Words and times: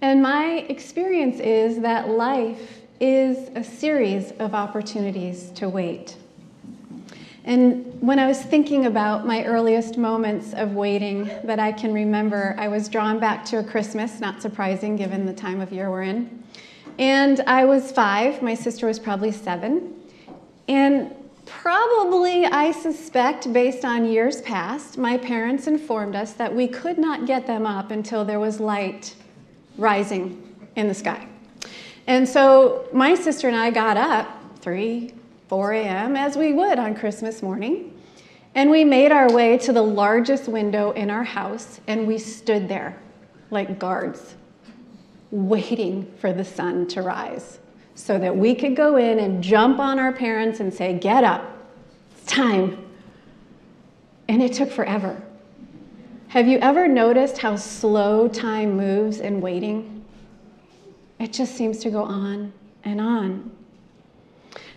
And 0.00 0.22
my 0.22 0.64
experience 0.68 1.40
is 1.40 1.80
that 1.80 2.08
life 2.08 2.82
is 3.00 3.50
a 3.56 3.64
series 3.64 4.30
of 4.38 4.54
opportunities 4.54 5.50
to 5.50 5.68
wait. 5.68 6.16
And 7.44 8.00
when 8.00 8.18
I 8.18 8.26
was 8.26 8.40
thinking 8.40 8.86
about 8.86 9.26
my 9.26 9.44
earliest 9.44 9.96
moments 9.96 10.52
of 10.52 10.74
waiting 10.74 11.24
that 11.44 11.58
I 11.58 11.72
can 11.72 11.92
remember, 11.92 12.54
I 12.58 12.68
was 12.68 12.88
drawn 12.88 13.18
back 13.18 13.44
to 13.46 13.58
a 13.58 13.64
Christmas, 13.64 14.20
not 14.20 14.42
surprising 14.42 14.96
given 14.96 15.26
the 15.26 15.32
time 15.32 15.60
of 15.60 15.72
year 15.72 15.90
we're 15.90 16.02
in. 16.02 16.44
And 16.98 17.40
I 17.40 17.64
was 17.64 17.90
five, 17.90 18.42
my 18.42 18.54
sister 18.54 18.86
was 18.86 18.98
probably 18.98 19.32
seven. 19.32 19.94
And 20.68 21.14
probably, 21.46 22.44
I 22.44 22.70
suspect, 22.70 23.52
based 23.52 23.84
on 23.84 24.04
years 24.04 24.42
past, 24.42 24.98
my 24.98 25.16
parents 25.16 25.66
informed 25.66 26.14
us 26.14 26.34
that 26.34 26.54
we 26.54 26.68
could 26.68 26.98
not 26.98 27.26
get 27.26 27.46
them 27.46 27.66
up 27.66 27.90
until 27.90 28.24
there 28.24 28.40
was 28.40 28.60
light 28.60 29.14
rising 29.78 30.68
in 30.76 30.88
the 30.88 30.94
sky. 30.94 31.26
And 32.06 32.28
so 32.28 32.88
my 32.92 33.14
sister 33.14 33.48
and 33.48 33.56
I 33.56 33.70
got 33.70 33.96
up 33.96 34.28
3, 34.60 35.14
4 35.48 35.72
a.m., 35.72 36.16
as 36.16 36.36
we 36.36 36.52
would 36.52 36.78
on 36.78 36.94
Christmas 36.94 37.42
morning, 37.42 37.94
and 38.54 38.70
we 38.70 38.84
made 38.84 39.12
our 39.12 39.30
way 39.32 39.56
to 39.58 39.72
the 39.72 39.82
largest 39.82 40.48
window 40.48 40.90
in 40.92 41.10
our 41.10 41.24
house, 41.24 41.80
and 41.86 42.06
we 42.06 42.18
stood 42.18 42.68
there 42.68 43.00
like 43.50 43.78
guards, 43.78 44.36
waiting 45.30 46.10
for 46.18 46.32
the 46.32 46.44
sun 46.44 46.86
to 46.88 47.02
rise 47.02 47.60
so 47.94 48.18
that 48.18 48.36
we 48.36 48.54
could 48.54 48.76
go 48.76 48.96
in 48.96 49.18
and 49.18 49.42
jump 49.42 49.78
on 49.78 49.98
our 49.98 50.12
parents 50.12 50.60
and 50.60 50.72
say, 50.72 50.96
Get 50.98 51.24
up, 51.24 51.44
it's 52.12 52.26
time. 52.26 52.84
And 54.28 54.42
it 54.42 54.52
took 54.52 54.70
forever. 54.70 55.20
Have 56.28 56.46
you 56.46 56.58
ever 56.58 56.86
noticed 56.86 57.38
how 57.38 57.56
slow 57.56 58.28
time 58.28 58.76
moves 58.76 59.20
in 59.20 59.40
waiting? 59.40 60.04
It 61.18 61.32
just 61.32 61.54
seems 61.54 61.78
to 61.78 61.90
go 61.90 62.02
on 62.02 62.52
and 62.84 63.00
on. 63.00 63.50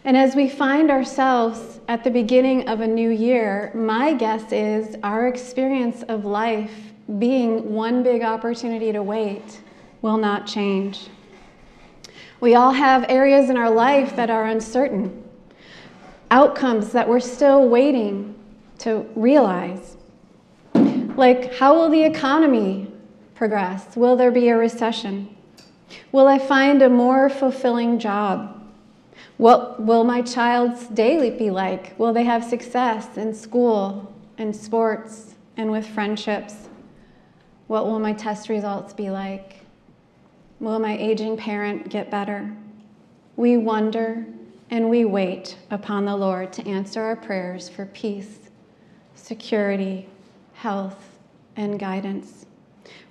And 0.05 0.16
as 0.16 0.33
we 0.33 0.47
find 0.47 0.89
ourselves 0.89 1.81
at 1.89 2.05
the 2.05 2.09
beginning 2.09 2.69
of 2.69 2.80
a 2.80 2.88
new 2.88 3.09
year, 3.09 3.69
my 3.75 4.13
guess 4.13 4.49
is 4.53 4.95
our 5.03 5.27
experience 5.27 6.03
of 6.03 6.23
life 6.23 6.93
being 7.19 7.73
one 7.73 8.02
big 8.02 8.23
opportunity 8.23 8.93
to 8.93 9.03
wait 9.03 9.59
will 10.02 10.17
not 10.17 10.47
change. 10.47 11.09
We 12.39 12.55
all 12.55 12.71
have 12.71 13.05
areas 13.09 13.49
in 13.49 13.58
our 13.58 13.69
life 13.69 14.15
that 14.15 14.30
are 14.30 14.45
uncertain, 14.45 15.21
outcomes 16.31 16.93
that 16.93 17.09
we're 17.09 17.19
still 17.19 17.67
waiting 17.67 18.36
to 18.80 19.05
realize. 19.15 19.97
Like, 21.17 21.56
how 21.56 21.76
will 21.76 21.90
the 21.90 22.04
economy 22.04 22.92
progress? 23.36 23.95
Will 23.95 24.16
there 24.16 24.31
be 24.31 24.50
a 24.50 24.58
recession? 24.58 25.36
Will 26.12 26.28
I 26.28 26.40
find 26.40 26.81
a 26.81 26.90
more 26.90 27.30
fulfilling 27.30 28.00
job? 28.00 28.58
What 29.38 29.82
will 29.82 30.04
my 30.04 30.22
child's 30.22 30.88
daily 30.88 31.32
be 31.32 31.50
like? 31.50 31.98
Will 32.00 32.14
they 32.14 32.23
have 32.23 32.44
success 32.44 33.17
in 33.17 33.34
school, 33.34 34.14
in 34.38 34.54
sports, 34.54 35.36
and 35.58 35.72
with 35.72 35.86
friendships? 35.86 36.70
What 37.67 37.86
will 37.86 38.00
my 38.00 38.14
test 38.14 38.50
results 38.50 38.94
be 38.94 39.09
like? 39.09 39.66
Will 40.59 40.80
my 40.80 40.98
aging 40.98 41.38
parent 41.38 41.89
get 41.89 42.12
better? 42.12 42.56
We 43.36 43.58
wonder 43.58 44.26
and 44.70 44.89
we 44.89 45.06
wait 45.06 45.58
upon 45.72 46.06
the 46.06 46.16
Lord 46.16 46.54
to 46.54 46.67
answer 46.67 47.02
our 47.02 47.16
prayers 47.16 47.67
for 47.67 47.88
peace, 47.88 48.52
security, 49.16 50.08
health, 50.62 51.17
and 51.56 51.80
guidance. 51.80 52.45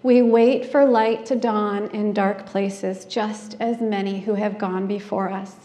We 0.04 0.22
wait 0.22 0.66
for 0.70 0.84
light 0.84 1.26
to 1.26 1.34
dawn 1.34 1.88
in 1.88 2.12
dark 2.12 2.46
places, 2.46 3.04
just 3.04 3.56
as 3.58 3.80
many 3.80 4.20
who 4.20 4.34
have 4.34 4.56
gone 4.56 4.86
before 4.86 5.28
us. 5.30 5.56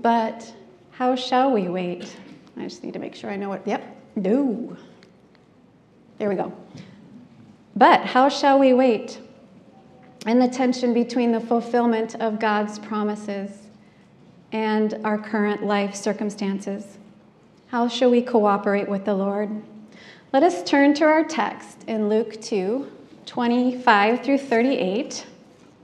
But 0.00 0.54
how 0.92 1.14
shall 1.14 1.52
we 1.52 1.68
wait? 1.68 2.16
I 2.56 2.62
just 2.62 2.82
need 2.82 2.94
to 2.94 2.98
make 2.98 3.14
sure 3.14 3.30
I 3.30 3.36
know 3.36 3.50
what. 3.50 3.66
Yep, 3.66 3.84
no. 4.16 4.74
There 6.16 6.30
we 6.30 6.36
go. 6.36 6.52
But 7.76 8.06
how 8.06 8.30
shall 8.30 8.58
we 8.58 8.72
wait? 8.72 9.20
And 10.24 10.40
the 10.40 10.48
tension 10.48 10.94
between 10.94 11.32
the 11.32 11.40
fulfillment 11.40 12.14
of 12.14 12.40
God's 12.40 12.78
promises 12.78 13.50
and 14.52 14.94
our 15.04 15.18
current 15.18 15.64
life 15.64 15.94
circumstances. 15.94 16.96
How 17.66 17.88
shall 17.88 18.10
we 18.10 18.22
cooperate 18.22 18.88
with 18.88 19.04
the 19.04 19.14
Lord? 19.14 19.62
Let 20.32 20.44
us 20.44 20.62
turn 20.62 20.94
to 20.94 21.04
our 21.04 21.24
text 21.24 21.84
in 21.86 22.08
Luke 22.08 22.40
2 22.40 22.90
25 23.26 24.24
through 24.24 24.38
38, 24.38 25.26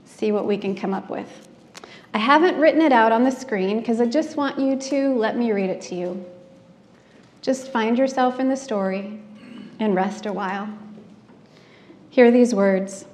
see 0.05 0.31
what 0.31 0.47
we 0.47 0.57
can 0.57 0.75
come 0.75 0.91
up 0.91 1.07
with. 1.07 1.47
I 2.15 2.17
haven't 2.17 2.57
written 2.57 2.81
it 2.81 2.91
out 2.91 3.11
on 3.11 3.23
the 3.23 3.29
screen 3.29 3.77
because 3.77 4.01
I 4.01 4.07
just 4.07 4.37
want 4.37 4.57
you 4.57 4.75
to 4.75 5.13
let 5.13 5.37
me 5.37 5.51
read 5.51 5.69
it 5.69 5.81
to 5.81 5.95
you. 5.95 6.25
Just 7.43 7.71
find 7.71 7.95
yourself 7.95 8.39
in 8.39 8.49
the 8.49 8.57
story 8.57 9.19
and 9.79 9.93
rest 9.93 10.25
a 10.25 10.33
while. 10.33 10.67
Hear 12.09 12.31
these 12.31 12.55
words. 12.55 13.05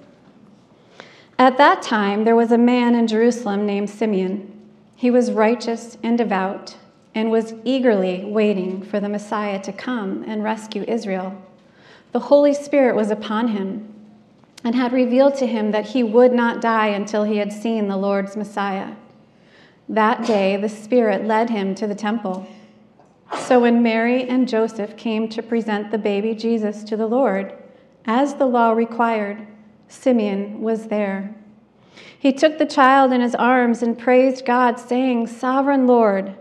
At 1.37 1.57
that 1.57 1.81
time, 1.81 2.23
there 2.23 2.37
was 2.37 2.53
a 2.53 2.57
man 2.57 2.95
in 2.95 3.07
Jerusalem 3.07 3.65
named 3.65 3.89
Simeon. 3.89 4.57
He 4.95 5.11
was 5.11 5.33
righteous 5.33 5.97
and 6.01 6.17
devout 6.17 6.77
and 7.15 7.31
was 7.31 7.53
eagerly 7.63 8.25
waiting 8.25 8.83
for 8.83 8.99
the 8.99 9.09
Messiah 9.09 9.59
to 9.63 9.71
come 9.71 10.23
and 10.27 10.43
rescue 10.43 10.83
Israel. 10.85 11.41
The 12.11 12.19
Holy 12.19 12.53
Spirit 12.53 12.95
was 12.95 13.09
upon 13.09 13.47
him 13.47 13.91
and 14.63 14.75
had 14.75 14.91
revealed 14.91 15.35
to 15.35 15.47
him 15.47 15.71
that 15.71 15.87
he 15.87 16.03
would 16.03 16.33
not 16.33 16.61
die 16.61 16.87
until 16.87 17.23
he 17.23 17.37
had 17.37 17.53
seen 17.53 17.87
the 17.87 17.97
Lord's 17.97 18.35
Messiah. 18.35 18.95
That 19.87 20.25
day, 20.25 20.57
the 20.57 20.69
Spirit 20.69 21.25
led 21.25 21.49
him 21.49 21.73
to 21.75 21.87
the 21.87 21.95
temple. 21.95 22.47
So 23.37 23.59
when 23.59 23.81
Mary 23.81 24.27
and 24.27 24.47
Joseph 24.47 24.97
came 24.97 25.29
to 25.29 25.41
present 25.41 25.91
the 25.91 25.97
baby 25.97 26.35
Jesus 26.35 26.83
to 26.85 26.97
the 26.97 27.07
Lord, 27.07 27.53
as 28.05 28.35
the 28.35 28.45
law 28.45 28.71
required, 28.71 29.47
Simeon 29.87 30.61
was 30.61 30.87
there. 30.87 31.33
He 32.17 32.33
took 32.33 32.57
the 32.57 32.65
child 32.65 33.11
in 33.11 33.21
his 33.21 33.35
arms 33.35 33.83
and 33.83 33.97
praised 33.97 34.45
God, 34.45 34.79
saying, 34.79 35.27
Sovereign 35.27 35.85
Lord, 35.85 36.35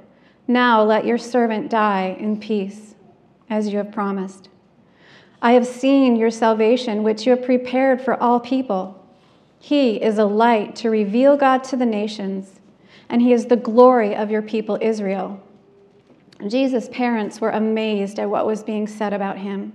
now 0.47 0.83
let 0.83 1.07
your 1.07 1.19
servant 1.19 1.71
die 1.71 2.17
in 2.19 2.39
peace, 2.39 2.95
as 3.49 3.69
you 3.69 3.79
have 3.79 3.93
promised. 3.93 4.49
I 5.41 5.53
have 5.53 5.67
seen 5.67 6.17
your 6.17 6.31
salvation, 6.31 7.03
which 7.03 7.27
you 7.27 7.31
have 7.31 7.45
prepared 7.45 8.01
for 8.01 8.23
all 8.23 8.41
people. 8.41 9.03
He 9.59 10.03
is 10.03 10.19
a 10.19 10.27
light 10.27 10.77
to 10.77 10.91
reveal 10.91 11.37
God 11.37 11.65
to 11.65 11.77
the 11.77 11.87
nations, 11.87 12.61
and 13.09 13.23
he 13.23 13.33
is 13.33 13.47
the 13.47 13.57
glory 13.57 14.15
of 14.15 14.31
your 14.31 14.43
people 14.43 14.79
Israel. 14.83 15.41
Jesus' 16.47 16.89
parents 16.91 17.41
were 17.41 17.51
amazed 17.51 18.19
at 18.19 18.29
what 18.29 18.47
was 18.47 18.63
being 18.63 18.87
said 18.87 19.15
about 19.15 19.39
him. 19.39 19.73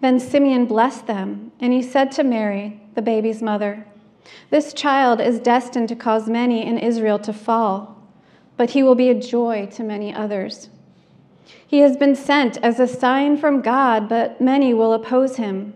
Then 0.00 0.18
Simeon 0.20 0.64
blessed 0.64 1.06
them, 1.06 1.52
and 1.60 1.72
he 1.72 1.82
said 1.82 2.12
to 2.12 2.24
Mary, 2.24 2.80
the 2.94 3.02
baby's 3.02 3.42
mother, 3.42 3.84
This 4.48 4.72
child 4.72 5.20
is 5.20 5.38
destined 5.38 5.88
to 5.88 5.96
cause 5.96 6.28
many 6.28 6.64
in 6.64 6.78
Israel 6.78 7.18
to 7.20 7.32
fall 7.32 7.97
but 8.58 8.70
he 8.70 8.82
will 8.82 8.96
be 8.96 9.08
a 9.08 9.14
joy 9.14 9.66
to 9.72 9.82
many 9.82 10.12
others. 10.12 10.68
He 11.66 11.78
has 11.78 11.96
been 11.96 12.16
sent 12.16 12.58
as 12.58 12.80
a 12.80 12.88
sign 12.88 13.38
from 13.38 13.62
God, 13.62 14.08
but 14.08 14.40
many 14.40 14.74
will 14.74 14.92
oppose 14.92 15.36
him. 15.36 15.74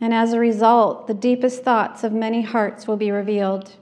And 0.00 0.12
as 0.12 0.32
a 0.32 0.40
result, 0.40 1.06
the 1.06 1.14
deepest 1.14 1.62
thoughts 1.62 2.04
of 2.04 2.12
many 2.12 2.42
hearts 2.42 2.86
will 2.86 2.96
be 2.96 3.10
revealed, 3.10 3.76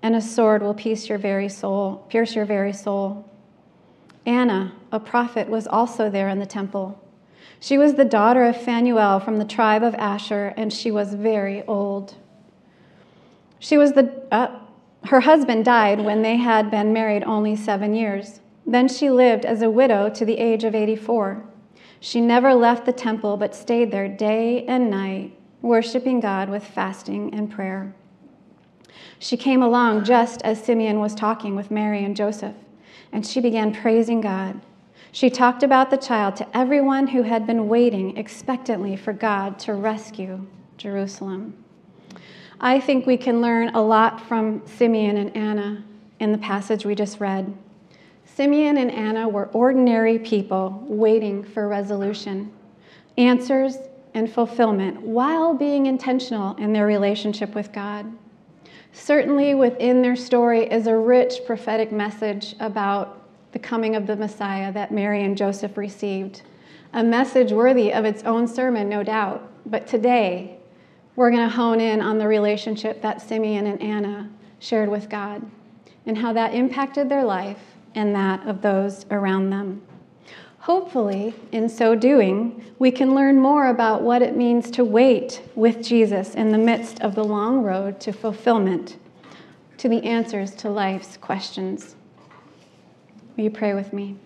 and 0.00 0.14
a 0.14 0.20
sword 0.20 0.62
will 0.62 0.74
pierce 0.74 1.08
your 1.08 1.18
very 1.18 1.48
soul, 1.48 2.06
pierce 2.08 2.34
your 2.34 2.46
very 2.46 2.72
soul. 2.72 3.28
Anna, 4.24 4.72
a 4.92 5.00
prophet, 5.00 5.48
was 5.48 5.66
also 5.66 6.08
there 6.08 6.28
in 6.28 6.38
the 6.38 6.46
temple. 6.46 7.02
She 7.58 7.78
was 7.78 7.94
the 7.94 8.04
daughter 8.04 8.44
of 8.44 8.56
Phanuel 8.56 9.18
from 9.18 9.38
the 9.38 9.44
tribe 9.44 9.82
of 9.82 9.94
Asher, 9.96 10.54
and 10.56 10.72
she 10.72 10.90
was 10.90 11.14
very 11.14 11.64
old. 11.64 12.14
She 13.58 13.76
was 13.76 13.92
the 13.92 14.22
uh, 14.30 14.58
her 15.08 15.20
husband 15.20 15.64
died 15.64 16.00
when 16.00 16.22
they 16.22 16.36
had 16.36 16.70
been 16.70 16.92
married 16.92 17.22
only 17.24 17.54
seven 17.54 17.94
years. 17.94 18.40
Then 18.66 18.88
she 18.88 19.10
lived 19.10 19.44
as 19.44 19.62
a 19.62 19.70
widow 19.70 20.08
to 20.10 20.24
the 20.24 20.38
age 20.38 20.64
of 20.64 20.74
84. 20.74 21.44
She 22.00 22.20
never 22.20 22.54
left 22.54 22.84
the 22.84 22.92
temple 22.92 23.36
but 23.36 23.54
stayed 23.54 23.90
there 23.90 24.08
day 24.08 24.64
and 24.66 24.90
night, 24.90 25.36
worshiping 25.62 26.20
God 26.20 26.48
with 26.48 26.64
fasting 26.64 27.32
and 27.34 27.50
prayer. 27.50 27.94
She 29.18 29.36
came 29.36 29.62
along 29.62 30.04
just 30.04 30.42
as 30.42 30.62
Simeon 30.62 31.00
was 31.00 31.14
talking 31.14 31.54
with 31.56 31.70
Mary 31.70 32.04
and 32.04 32.16
Joseph, 32.16 32.56
and 33.12 33.26
she 33.26 33.40
began 33.40 33.72
praising 33.74 34.20
God. 34.20 34.60
She 35.12 35.30
talked 35.30 35.62
about 35.62 35.90
the 35.90 35.96
child 35.96 36.36
to 36.36 36.56
everyone 36.56 37.06
who 37.06 37.22
had 37.22 37.46
been 37.46 37.68
waiting 37.68 38.16
expectantly 38.16 38.96
for 38.96 39.12
God 39.12 39.58
to 39.60 39.74
rescue 39.74 40.46
Jerusalem. 40.76 41.64
I 42.60 42.80
think 42.80 43.06
we 43.06 43.16
can 43.16 43.42
learn 43.42 43.74
a 43.74 43.82
lot 43.82 44.26
from 44.26 44.62
Simeon 44.66 45.18
and 45.18 45.36
Anna 45.36 45.84
in 46.20 46.32
the 46.32 46.38
passage 46.38 46.86
we 46.86 46.94
just 46.94 47.20
read. 47.20 47.54
Simeon 48.24 48.78
and 48.78 48.90
Anna 48.90 49.28
were 49.28 49.46
ordinary 49.52 50.18
people 50.18 50.82
waiting 50.86 51.44
for 51.44 51.68
resolution, 51.68 52.50
answers, 53.18 53.76
and 54.14 54.32
fulfillment 54.32 55.00
while 55.02 55.52
being 55.52 55.86
intentional 55.86 56.56
in 56.56 56.72
their 56.72 56.86
relationship 56.86 57.54
with 57.54 57.72
God. 57.72 58.10
Certainly, 58.92 59.54
within 59.54 60.00
their 60.00 60.16
story 60.16 60.64
is 60.70 60.86
a 60.86 60.96
rich 60.96 61.40
prophetic 61.46 61.92
message 61.92 62.56
about 62.60 63.22
the 63.52 63.58
coming 63.58 63.94
of 63.94 64.06
the 64.06 64.16
Messiah 64.16 64.72
that 64.72 64.90
Mary 64.92 65.22
and 65.22 65.36
Joseph 65.36 65.76
received. 65.76 66.40
A 66.94 67.04
message 67.04 67.52
worthy 67.52 67.92
of 67.92 68.06
its 68.06 68.22
own 68.24 68.48
sermon, 68.48 68.88
no 68.88 69.02
doubt. 69.02 69.50
But 69.66 69.86
today, 69.86 70.58
we're 71.16 71.30
going 71.30 71.48
to 71.48 71.54
hone 71.54 71.80
in 71.80 72.00
on 72.00 72.18
the 72.18 72.28
relationship 72.28 73.02
that 73.02 73.22
Simeon 73.22 73.66
and 73.66 73.82
Anna 73.82 74.30
shared 74.58 74.88
with 74.88 75.08
God 75.08 75.42
and 76.04 76.16
how 76.16 76.32
that 76.34 76.54
impacted 76.54 77.08
their 77.08 77.24
life 77.24 77.58
and 77.94 78.14
that 78.14 78.46
of 78.46 78.60
those 78.60 79.06
around 79.10 79.50
them. 79.50 79.82
Hopefully, 80.58 81.34
in 81.52 81.68
so 81.68 81.94
doing, 81.94 82.64
we 82.78 82.90
can 82.90 83.14
learn 83.14 83.40
more 83.40 83.68
about 83.68 84.02
what 84.02 84.20
it 84.20 84.36
means 84.36 84.70
to 84.72 84.84
wait 84.84 85.40
with 85.54 85.82
Jesus 85.82 86.34
in 86.34 86.50
the 86.50 86.58
midst 86.58 87.00
of 87.00 87.14
the 87.14 87.24
long 87.24 87.62
road 87.62 88.00
to 88.00 88.12
fulfillment, 88.12 88.96
to 89.78 89.88
the 89.88 90.02
answers 90.02 90.54
to 90.56 90.68
life's 90.68 91.16
questions. 91.16 91.94
Will 93.36 93.44
you 93.44 93.50
pray 93.50 93.74
with 93.74 93.92
me? 93.92 94.16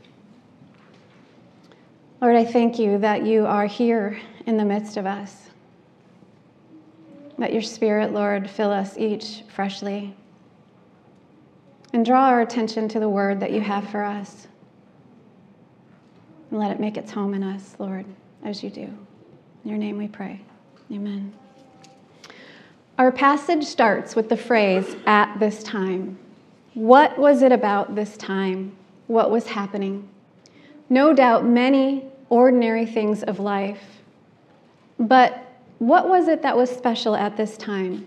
Lord, 2.23 2.37
I 2.37 2.45
thank 2.45 2.79
you 2.79 2.99
that 2.99 3.25
you 3.27 3.47
are 3.47 3.67
here 3.67 4.19
in 4.47 4.57
the 4.57 4.65
midst 4.65 4.97
of 4.97 5.07
us. 5.07 5.50
Let 7.41 7.55
your 7.55 7.63
Spirit, 7.63 8.13
Lord, 8.13 8.51
fill 8.51 8.71
us 8.71 8.99
each 8.99 9.45
freshly. 9.49 10.15
And 11.95 12.05
draw 12.05 12.27
our 12.27 12.43
attention 12.43 12.87
to 12.89 13.01
the 13.01 13.09
word 13.09 13.41
that 13.41 13.51
you 13.51 13.63
have 13.63 13.89
for 13.89 14.05
us 14.05 14.47
and 16.51 16.61
let 16.61 16.71
it 16.71 16.79
make 16.79 16.99
its 16.99 17.11
home 17.11 17.33
in 17.33 17.43
us, 17.43 17.77
Lord, 17.79 18.05
as 18.45 18.63
you 18.63 18.69
do. 18.69 18.83
In 18.83 19.71
your 19.71 19.79
name 19.79 19.97
we 19.97 20.07
pray. 20.07 20.43
Amen. 20.93 21.33
Our 22.99 23.11
passage 23.11 23.65
starts 23.65 24.15
with 24.15 24.29
the 24.29 24.37
phrase, 24.37 24.95
at 25.07 25.41
this 25.41 25.63
time. 25.63 26.19
What 26.75 27.19
was 27.19 27.41
it 27.41 27.53
about 27.53 27.95
this 27.95 28.19
time? 28.19 28.77
What 29.07 29.31
was 29.31 29.47
happening? 29.47 30.07
No 30.91 31.15
doubt 31.15 31.47
many 31.47 32.05
ordinary 32.29 32.85
things 32.85 33.23
of 33.23 33.41
life. 33.41 33.83
But 34.99 35.50
what 35.81 36.11
was 36.11 36.29
it 36.29 36.43
that 36.43 36.59
was 36.59 36.71
special 36.71 37.17
at 37.17 37.39
this 37.39 37.57
time? 37.57 38.07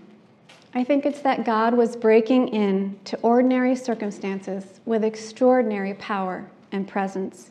I 0.75 0.83
think 0.83 1.07
it's 1.07 1.21
that 1.21 1.43
God 1.43 1.73
was 1.73 1.95
breaking 1.95 2.49
in 2.49 2.99
to 3.05 3.17
ordinary 3.21 3.75
circumstances 3.75 4.79
with 4.85 5.03
extraordinary 5.03 5.95
power 5.95 6.47
and 6.71 6.87
presence 6.87 7.49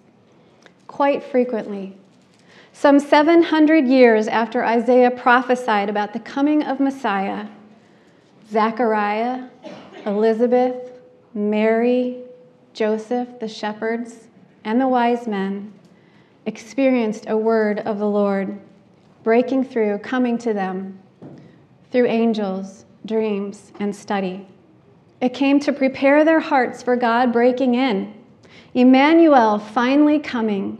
quite 0.86 1.24
frequently. 1.24 1.96
Some 2.72 3.00
700 3.00 3.88
years 3.88 4.28
after 4.28 4.64
Isaiah 4.64 5.10
prophesied 5.10 5.88
about 5.88 6.12
the 6.12 6.20
coming 6.20 6.62
of 6.62 6.78
Messiah, 6.78 7.48
Zechariah, 8.48 9.48
Elizabeth, 10.06 11.00
Mary, 11.34 12.18
Joseph, 12.74 13.40
the 13.40 13.48
shepherds, 13.48 14.28
and 14.62 14.80
the 14.80 14.86
wise 14.86 15.26
men 15.26 15.72
experienced 16.46 17.24
a 17.28 17.36
word 17.36 17.80
of 17.80 17.98
the 17.98 18.08
Lord 18.08 18.60
breaking 19.22 19.64
through, 19.64 19.98
coming 19.98 20.38
to 20.38 20.52
them 20.52 20.98
through 21.90 22.06
angels, 22.06 22.84
dreams, 23.06 23.72
and 23.80 23.94
study. 23.94 24.46
It 25.20 25.34
came 25.34 25.60
to 25.60 25.72
prepare 25.72 26.24
their 26.24 26.40
hearts 26.40 26.82
for 26.82 26.96
God 26.96 27.32
breaking 27.32 27.74
in 27.74 28.14
Emmanuel 28.74 29.58
finally 29.58 30.18
coming, 30.18 30.78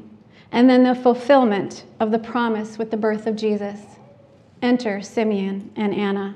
and 0.51 0.69
then 0.69 0.83
the 0.83 0.95
fulfillment 0.95 1.85
of 2.01 2.11
the 2.11 2.19
promise 2.19 2.79
with 2.79 2.91
the 2.91 2.97
birth 2.97 3.27
of 3.27 3.37
Jesus. 3.37 3.81
Enter 4.63 5.03
Simeon 5.03 5.71
and 5.77 5.95
Anna, 5.95 6.35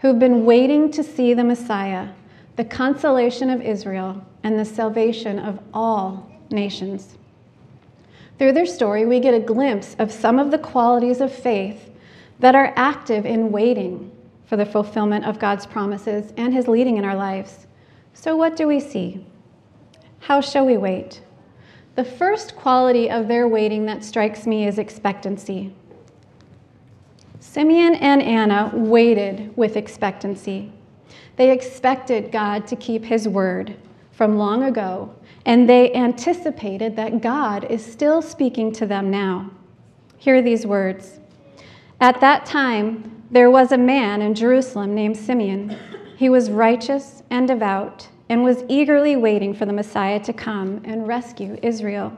who've 0.00 0.18
been 0.18 0.46
waiting 0.46 0.90
to 0.92 1.02
see 1.02 1.34
the 1.34 1.44
Messiah, 1.44 2.08
the 2.56 2.64
consolation 2.64 3.50
of 3.50 3.60
Israel, 3.60 4.24
and 4.42 4.58
the 4.58 4.64
salvation 4.64 5.38
of 5.38 5.58
all 5.74 6.30
nations. 6.50 7.18
Through 8.38 8.52
their 8.52 8.66
story, 8.66 9.06
we 9.06 9.20
get 9.20 9.34
a 9.34 9.40
glimpse 9.40 9.96
of 9.98 10.12
some 10.12 10.38
of 10.38 10.50
the 10.50 10.58
qualities 10.58 11.20
of 11.20 11.32
faith 11.32 11.90
that 12.38 12.54
are 12.54 12.72
active 12.76 13.24
in 13.24 13.50
waiting 13.50 14.12
for 14.46 14.56
the 14.56 14.66
fulfillment 14.66 15.24
of 15.24 15.38
God's 15.38 15.66
promises 15.66 16.32
and 16.36 16.52
His 16.52 16.68
leading 16.68 16.98
in 16.98 17.04
our 17.04 17.16
lives. 17.16 17.66
So, 18.14 18.36
what 18.36 18.56
do 18.56 18.66
we 18.66 18.80
see? 18.80 19.24
How 20.20 20.40
shall 20.40 20.66
we 20.66 20.76
wait? 20.76 21.22
The 21.94 22.04
first 22.04 22.56
quality 22.56 23.10
of 23.10 23.26
their 23.26 23.48
waiting 23.48 23.86
that 23.86 24.04
strikes 24.04 24.46
me 24.46 24.66
is 24.66 24.78
expectancy. 24.78 25.74
Simeon 27.40 27.94
and 27.94 28.20
Anna 28.20 28.70
waited 28.74 29.56
with 29.56 29.78
expectancy. 29.78 30.72
They 31.36 31.50
expected 31.50 32.30
God 32.30 32.66
to 32.66 32.76
keep 32.76 33.04
his 33.04 33.26
word 33.26 33.76
from 34.12 34.36
long 34.36 34.64
ago, 34.64 35.14
and 35.46 35.68
they 35.68 35.94
anticipated 35.94 36.96
that 36.96 37.22
God 37.22 37.64
is 37.70 37.84
still 37.84 38.20
speaking 38.20 38.72
to 38.72 38.84
them 38.84 39.10
now. 39.10 39.50
Hear 40.18 40.42
these 40.42 40.66
words 40.66 41.20
At 42.00 42.20
that 42.20 42.44
time, 42.44 43.22
there 43.30 43.50
was 43.50 43.72
a 43.72 43.78
man 43.78 44.20
in 44.20 44.34
Jerusalem 44.34 44.94
named 44.94 45.16
Simeon. 45.16 45.78
He 46.16 46.28
was 46.28 46.50
righteous 46.50 47.22
and 47.30 47.46
devout 47.48 48.08
and 48.28 48.42
was 48.42 48.64
eagerly 48.68 49.14
waiting 49.16 49.54
for 49.54 49.66
the 49.66 49.72
Messiah 49.72 50.18
to 50.24 50.32
come 50.32 50.82
and 50.84 51.06
rescue 51.06 51.56
Israel. 51.62 52.16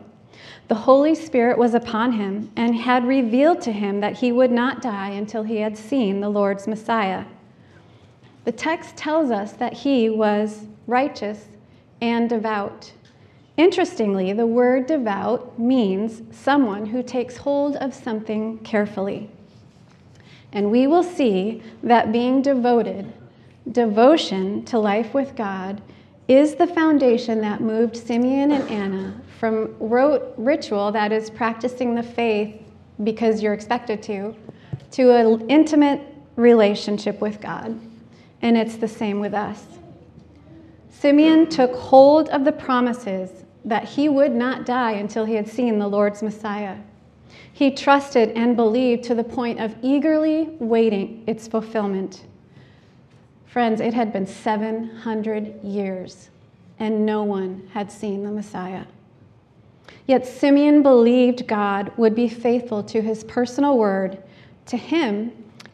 The 0.69 0.75
Holy 0.75 1.15
Spirit 1.15 1.59
was 1.59 1.75
upon 1.75 2.13
him 2.13 2.51
and 2.57 2.77
had 2.77 3.07
revealed 3.07 3.61
to 3.63 3.73
him 3.73 4.01
that 4.01 4.19
he 4.19 4.33
would 4.33 4.51
not 4.51 4.81
die 4.81 5.11
until 5.11 5.43
he 5.43 5.57
had 5.59 5.77
seen 5.77 6.21
the 6.21 6.29
Lord's 6.29 6.67
Messiah. 6.67 7.25
The 8.45 8.53
text 8.53 8.97
tells 8.97 9.31
us 9.31 9.53
that 9.55 9.75
he 9.75 10.09
was 10.09 10.67
righteous 10.87 11.45
and 12.01 12.29
devout. 12.29 12.93
Interestingly, 13.59 14.33
the 14.33 14.47
word 14.47 14.87
devout 14.87 15.59
means 15.59 16.23
someone 16.31 16.87
who 16.87 17.03
takes 17.03 17.37
hold 17.37 17.75
of 17.77 17.93
something 17.93 18.59
carefully. 18.59 19.29
And 20.53 20.71
we 20.71 20.87
will 20.87 21.03
see 21.03 21.61
that 21.83 22.13
being 22.13 22.41
devoted, 22.41 23.13
devotion 23.73 24.65
to 24.67 24.79
life 24.79 25.13
with 25.13 25.35
God, 25.35 25.83
is 26.29 26.55
the 26.55 26.69
foundation 26.69 27.41
that 27.41 27.61
moved 27.61 27.97
Simeon 27.97 28.53
and 28.53 28.71
Anna 28.71 29.21
from 29.41 29.75
rote 29.81 30.35
ritual, 30.37 30.93
that 30.93 31.11
is, 31.11 31.29
practicing 31.29 31.97
the 31.97 32.03
faith 32.03 32.63
because 33.03 33.43
you're 33.43 33.55
expected 33.55 34.01
to, 34.05 34.37
to 34.93 35.11
an 35.11 35.51
intimate 35.51 36.01
relationship 36.37 37.21
with 37.21 37.41
God. 37.41 37.77
And 38.41 38.57
it's 38.57 38.77
the 38.77 38.87
same 38.87 39.19
with 39.19 39.35
us. 39.35 39.65
Simeon 40.91 41.49
took 41.49 41.75
hold 41.75 42.29
of 42.29 42.45
the 42.45 42.53
promises 42.53 43.45
that 43.65 43.85
he 43.85 44.09
would 44.09 44.33
not 44.33 44.67
die 44.67 44.93
until 44.93 45.25
he 45.25 45.35
had 45.35 45.49
seen 45.49 45.79
the 45.79 45.89
Lord's 45.89 46.23
Messiah. 46.23 46.77
He 47.53 47.71
trusted 47.71 48.31
and 48.31 48.57
believed 48.57 49.05
to 49.05 49.15
the 49.15 49.25
point 49.25 49.61
of 49.61 49.75
eagerly 49.83 50.51
waiting 50.59 51.25
its 51.27 51.49
fulfillment. 51.49 52.25
Friends, 53.47 53.81
it 53.81 53.95
had 53.95 54.13
been 54.13 54.27
700 54.27 55.65
years, 55.65 56.31
and 56.79 57.05
no 57.05 57.25
one 57.25 57.69
had 57.73 57.91
seen 57.91 58.23
the 58.23 58.31
Messiah. 58.31 58.85
Yet 60.07 60.27
Simeon 60.27 60.83
believed 60.83 61.47
God 61.47 61.93
would 61.97 62.15
be 62.15 62.29
faithful 62.29 62.83
to 62.85 63.03
his 63.03 63.25
personal 63.25 63.77
word 63.77 64.23
to 64.67 64.77
him 64.77 65.33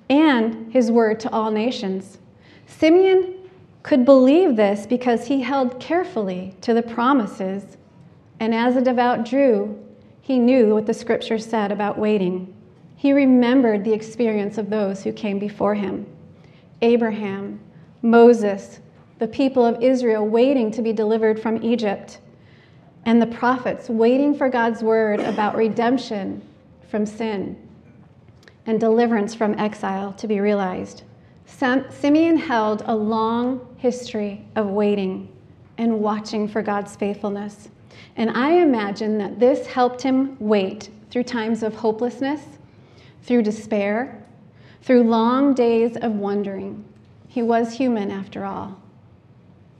and 0.08 0.72
his 0.72 0.90
word 0.90 1.20
to 1.20 1.30
all 1.30 1.50
nations. 1.50 2.18
Simeon 2.66 3.34
could 3.84 4.04
believe 4.04 4.56
this 4.56 4.86
because 4.86 5.26
he 5.26 5.42
held 5.42 5.78
carefully 5.78 6.56
to 6.62 6.72
the 6.72 6.82
promises, 6.82 7.76
and 8.40 8.54
as 8.54 8.74
a 8.74 8.82
devout 8.82 9.24
Jew, 9.24 9.78
he 10.22 10.38
knew 10.38 10.74
what 10.74 10.86
the 10.86 10.94
scripture 10.94 11.38
said 11.38 11.70
about 11.70 11.98
waiting. 11.98 12.52
He 12.96 13.12
remembered 13.12 13.84
the 13.84 13.92
experience 13.92 14.56
of 14.56 14.70
those 14.70 15.04
who 15.04 15.12
came 15.12 15.38
before 15.38 15.74
him. 15.74 16.06
Abraham, 16.80 17.60
Moses, 18.00 18.80
the 19.18 19.28
people 19.28 19.66
of 19.66 19.82
Israel 19.82 20.26
waiting 20.26 20.70
to 20.70 20.80
be 20.80 20.94
delivered 20.94 21.38
from 21.38 21.62
Egypt, 21.62 22.20
and 23.04 23.20
the 23.20 23.26
prophets 23.26 23.90
waiting 23.90 24.34
for 24.34 24.48
God's 24.48 24.82
word 24.82 25.20
about 25.20 25.56
redemption 25.56 26.40
from 26.88 27.04
sin 27.04 27.54
and 28.64 28.80
deliverance 28.80 29.34
from 29.34 29.58
exile 29.58 30.14
to 30.14 30.26
be 30.26 30.40
realized. 30.40 31.02
Simeon 31.46 32.36
held 32.36 32.82
a 32.86 32.94
long 32.94 33.74
history 33.78 34.44
of 34.56 34.68
waiting 34.68 35.28
and 35.78 36.00
watching 36.00 36.48
for 36.48 36.62
God's 36.62 36.96
faithfulness. 36.96 37.68
And 38.16 38.30
I 38.30 38.52
imagine 38.52 39.18
that 39.18 39.38
this 39.40 39.66
helped 39.66 40.02
him 40.02 40.36
wait 40.38 40.90
through 41.10 41.24
times 41.24 41.62
of 41.62 41.74
hopelessness, 41.74 42.40
through 43.22 43.42
despair, 43.42 44.24
through 44.82 45.04
long 45.04 45.54
days 45.54 45.96
of 45.96 46.12
wondering. 46.16 46.84
He 47.28 47.42
was 47.42 47.74
human 47.74 48.10
after 48.10 48.44
all, 48.44 48.80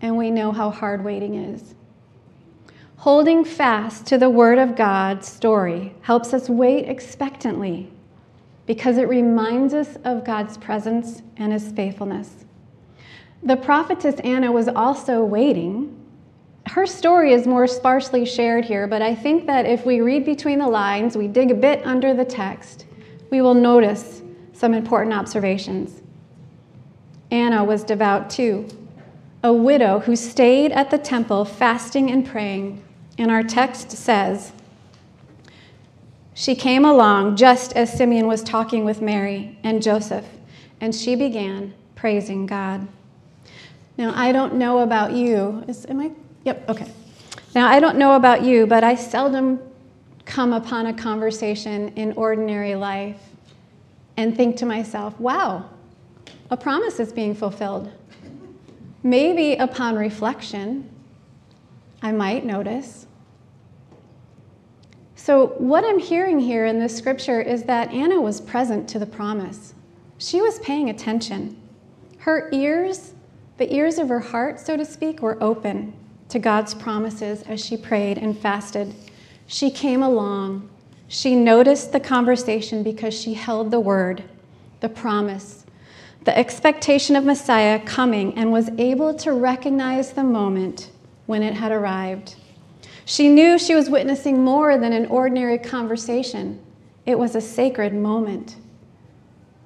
and 0.00 0.16
we 0.16 0.30
know 0.30 0.52
how 0.52 0.70
hard 0.70 1.04
waiting 1.04 1.34
is. 1.34 1.74
Holding 2.98 3.44
fast 3.44 4.06
to 4.06 4.18
the 4.18 4.30
Word 4.30 4.58
of 4.58 4.76
God's 4.76 5.28
story 5.28 5.94
helps 6.02 6.32
us 6.32 6.48
wait 6.48 6.88
expectantly 6.88 7.90
because 8.66 8.96
it 8.98 9.08
reminds 9.08 9.74
us 9.74 9.96
of 10.04 10.24
God's 10.24 10.56
presence 10.56 11.22
and 11.36 11.52
His 11.52 11.70
faithfulness. 11.72 12.44
The 13.42 13.56
prophetess 13.56 14.18
Anna 14.20 14.50
was 14.50 14.68
also 14.68 15.22
waiting. 15.22 16.00
Her 16.66 16.86
story 16.86 17.32
is 17.32 17.46
more 17.46 17.66
sparsely 17.66 18.24
shared 18.24 18.64
here, 18.64 18.86
but 18.86 19.02
I 19.02 19.14
think 19.14 19.46
that 19.46 19.66
if 19.66 19.84
we 19.84 20.00
read 20.00 20.24
between 20.24 20.58
the 20.58 20.68
lines, 20.68 21.16
we 21.16 21.28
dig 21.28 21.50
a 21.50 21.54
bit 21.54 21.84
under 21.86 22.14
the 22.14 22.24
text, 22.24 22.86
we 23.30 23.42
will 23.42 23.54
notice 23.54 24.22
some 24.54 24.72
important 24.72 25.14
observations. 25.14 26.00
Anna 27.30 27.64
was 27.64 27.84
devout 27.84 28.30
too, 28.30 28.66
a 29.42 29.52
widow 29.52 29.98
who 29.98 30.16
stayed 30.16 30.72
at 30.72 30.90
the 30.90 30.98
temple 30.98 31.44
fasting 31.44 32.10
and 32.10 32.24
praying. 32.26 32.82
And 33.18 33.30
our 33.30 33.42
text 33.42 33.90
says, 33.90 34.52
she 36.34 36.54
came 36.54 36.84
along 36.84 37.36
just 37.36 37.72
as 37.74 37.96
Simeon 37.96 38.26
was 38.26 38.42
talking 38.42 38.84
with 38.84 39.00
Mary 39.00 39.56
and 39.62 39.82
Joseph, 39.82 40.26
and 40.80 40.94
she 40.94 41.14
began 41.14 41.72
praising 41.94 42.44
God. 42.44 42.86
Now, 43.96 44.12
I 44.14 44.32
don't 44.32 44.54
know 44.54 44.80
about 44.80 45.12
you. 45.12 45.64
Is, 45.68 45.86
am 45.86 46.00
I? 46.00 46.10
Yep, 46.44 46.68
okay. 46.68 46.90
Now, 47.54 47.68
I 47.68 47.78
don't 47.78 47.96
know 47.96 48.16
about 48.16 48.42
you, 48.42 48.66
but 48.66 48.82
I 48.82 48.96
seldom 48.96 49.60
come 50.24 50.52
upon 50.52 50.86
a 50.86 50.92
conversation 50.92 51.88
in 51.94 52.12
ordinary 52.12 52.74
life 52.74 53.20
and 54.16 54.36
think 54.36 54.56
to 54.56 54.66
myself, 54.66 55.18
wow, 55.20 55.68
a 56.50 56.56
promise 56.56 56.98
is 56.98 57.12
being 57.12 57.34
fulfilled. 57.34 57.92
Maybe 59.02 59.54
upon 59.54 59.96
reflection, 59.96 60.90
I 62.02 62.10
might 62.10 62.44
notice. 62.44 63.06
So, 65.24 65.54
what 65.56 65.86
I'm 65.86 65.98
hearing 65.98 66.38
here 66.38 66.66
in 66.66 66.78
this 66.78 66.94
scripture 66.94 67.40
is 67.40 67.62
that 67.62 67.90
Anna 67.94 68.20
was 68.20 68.42
present 68.42 68.86
to 68.90 68.98
the 68.98 69.06
promise. 69.06 69.72
She 70.18 70.42
was 70.42 70.58
paying 70.58 70.90
attention. 70.90 71.56
Her 72.18 72.50
ears 72.52 73.14
the 73.56 73.74
ears 73.74 73.96
of 73.96 74.10
her 74.10 74.20
heart, 74.20 74.60
so 74.60 74.76
to 74.76 74.84
speak, 74.84 75.22
were 75.22 75.42
open 75.42 75.94
to 76.28 76.38
God's 76.38 76.74
promises 76.74 77.40
as 77.44 77.64
she 77.64 77.74
prayed 77.74 78.18
and 78.18 78.36
fasted. 78.36 78.94
She 79.46 79.70
came 79.70 80.02
along. 80.02 80.68
She 81.08 81.34
noticed 81.34 81.92
the 81.92 82.00
conversation 82.00 82.82
because 82.82 83.18
she 83.18 83.32
held 83.32 83.70
the 83.70 83.80
word, 83.80 84.24
the 84.80 84.90
promise, 84.90 85.64
the 86.24 86.36
expectation 86.36 87.16
of 87.16 87.24
Messiah 87.24 87.80
coming, 87.86 88.36
and 88.36 88.52
was 88.52 88.68
able 88.76 89.14
to 89.14 89.32
recognize 89.32 90.12
the 90.12 90.22
moment 90.22 90.90
when 91.24 91.42
it 91.42 91.54
had 91.54 91.72
arrived. 91.72 92.36
She 93.04 93.28
knew 93.28 93.58
she 93.58 93.74
was 93.74 93.90
witnessing 93.90 94.42
more 94.42 94.78
than 94.78 94.92
an 94.92 95.06
ordinary 95.06 95.58
conversation, 95.58 96.60
it 97.06 97.18
was 97.18 97.34
a 97.34 97.40
sacred 97.40 97.92
moment. 97.92 98.56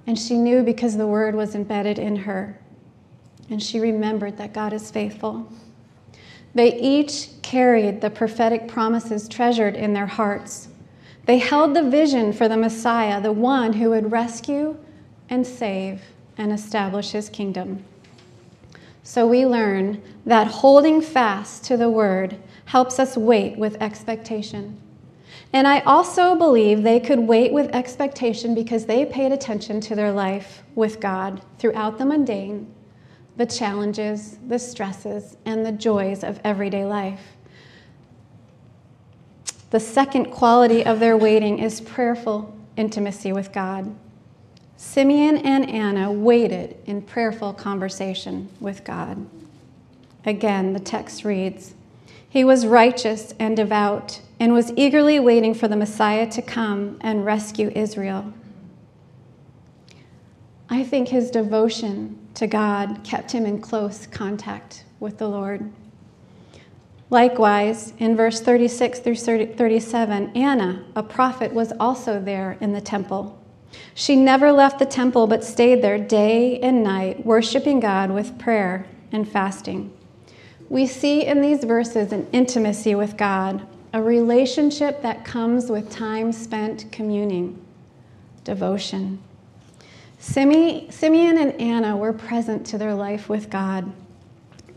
And 0.06 0.18
she 0.18 0.36
knew 0.36 0.62
because 0.62 0.96
the 0.96 1.06
word 1.06 1.34
was 1.34 1.54
embedded 1.54 1.98
in 1.98 2.16
her 2.16 2.58
and 3.50 3.62
she 3.62 3.80
remembered 3.80 4.36
that 4.36 4.52
God 4.52 4.72
is 4.72 4.90
faithful. 4.90 5.50
They 6.54 6.78
each 6.78 7.28
carried 7.42 8.00
the 8.00 8.10
prophetic 8.10 8.68
promises 8.68 9.28
treasured 9.28 9.74
in 9.74 9.92
their 9.92 10.06
hearts. 10.06 10.68
They 11.24 11.38
held 11.38 11.74
the 11.74 11.88
vision 11.88 12.32
for 12.32 12.48
the 12.48 12.56
Messiah, 12.56 13.20
the 13.20 13.32
one 13.32 13.74
who 13.74 13.90
would 13.90 14.12
rescue 14.12 14.76
and 15.28 15.46
save 15.46 16.02
and 16.36 16.52
establish 16.52 17.10
his 17.10 17.28
kingdom. 17.28 17.84
So 19.08 19.26
we 19.26 19.46
learn 19.46 20.02
that 20.26 20.48
holding 20.48 21.00
fast 21.00 21.64
to 21.64 21.78
the 21.78 21.88
word 21.88 22.36
helps 22.66 22.98
us 22.98 23.16
wait 23.16 23.56
with 23.56 23.80
expectation. 23.80 24.78
And 25.50 25.66
I 25.66 25.80
also 25.80 26.34
believe 26.34 26.82
they 26.82 27.00
could 27.00 27.20
wait 27.20 27.50
with 27.50 27.74
expectation 27.74 28.54
because 28.54 28.84
they 28.84 29.06
paid 29.06 29.32
attention 29.32 29.80
to 29.80 29.94
their 29.94 30.12
life 30.12 30.62
with 30.74 31.00
God 31.00 31.40
throughout 31.58 31.96
the 31.96 32.04
mundane 32.04 32.70
the 33.38 33.46
challenges, 33.46 34.36
the 34.46 34.58
stresses, 34.58 35.38
and 35.46 35.64
the 35.64 35.72
joys 35.72 36.22
of 36.22 36.38
everyday 36.44 36.84
life. 36.84 37.38
The 39.70 39.80
second 39.80 40.26
quality 40.26 40.84
of 40.84 41.00
their 41.00 41.16
waiting 41.16 41.60
is 41.60 41.80
prayerful 41.80 42.54
intimacy 42.76 43.32
with 43.32 43.54
God. 43.54 43.94
Simeon 44.80 45.38
and 45.38 45.68
Anna 45.68 46.12
waited 46.12 46.76
in 46.86 47.02
prayerful 47.02 47.52
conversation 47.52 48.48
with 48.60 48.84
God. 48.84 49.26
Again, 50.24 50.72
the 50.72 50.78
text 50.78 51.24
reads 51.24 51.74
He 52.28 52.44
was 52.44 52.64
righteous 52.64 53.34
and 53.40 53.56
devout 53.56 54.20
and 54.38 54.52
was 54.52 54.72
eagerly 54.76 55.18
waiting 55.18 55.52
for 55.52 55.66
the 55.66 55.74
Messiah 55.74 56.30
to 56.30 56.40
come 56.40 56.96
and 57.00 57.26
rescue 57.26 57.72
Israel. 57.74 58.32
I 60.70 60.84
think 60.84 61.08
his 61.08 61.32
devotion 61.32 62.16
to 62.34 62.46
God 62.46 63.02
kept 63.02 63.32
him 63.32 63.46
in 63.46 63.60
close 63.60 64.06
contact 64.06 64.84
with 65.00 65.18
the 65.18 65.28
Lord. 65.28 65.72
Likewise, 67.10 67.94
in 67.98 68.14
verse 68.14 68.40
36 68.40 69.00
through 69.00 69.16
37, 69.16 70.36
Anna, 70.36 70.84
a 70.94 71.02
prophet, 71.02 71.52
was 71.52 71.72
also 71.80 72.20
there 72.20 72.56
in 72.60 72.72
the 72.72 72.80
temple. 72.80 73.36
She 73.94 74.16
never 74.16 74.52
left 74.52 74.78
the 74.78 74.86
temple 74.86 75.26
but 75.26 75.44
stayed 75.44 75.82
there 75.82 75.98
day 75.98 76.58
and 76.60 76.82
night, 76.82 77.26
worshiping 77.26 77.80
God 77.80 78.10
with 78.10 78.38
prayer 78.38 78.86
and 79.12 79.28
fasting. 79.28 79.92
We 80.68 80.86
see 80.86 81.26
in 81.26 81.40
these 81.40 81.64
verses 81.64 82.12
an 82.12 82.28
intimacy 82.32 82.94
with 82.94 83.16
God, 83.16 83.66
a 83.92 84.02
relationship 84.02 85.02
that 85.02 85.24
comes 85.24 85.70
with 85.70 85.90
time 85.90 86.30
spent 86.32 86.92
communing, 86.92 87.60
devotion. 88.44 89.18
Simeon 90.18 91.38
and 91.38 91.52
Anna 91.60 91.96
were 91.96 92.12
present 92.12 92.66
to 92.66 92.78
their 92.78 92.94
life 92.94 93.28
with 93.28 93.50
God. 93.50 93.90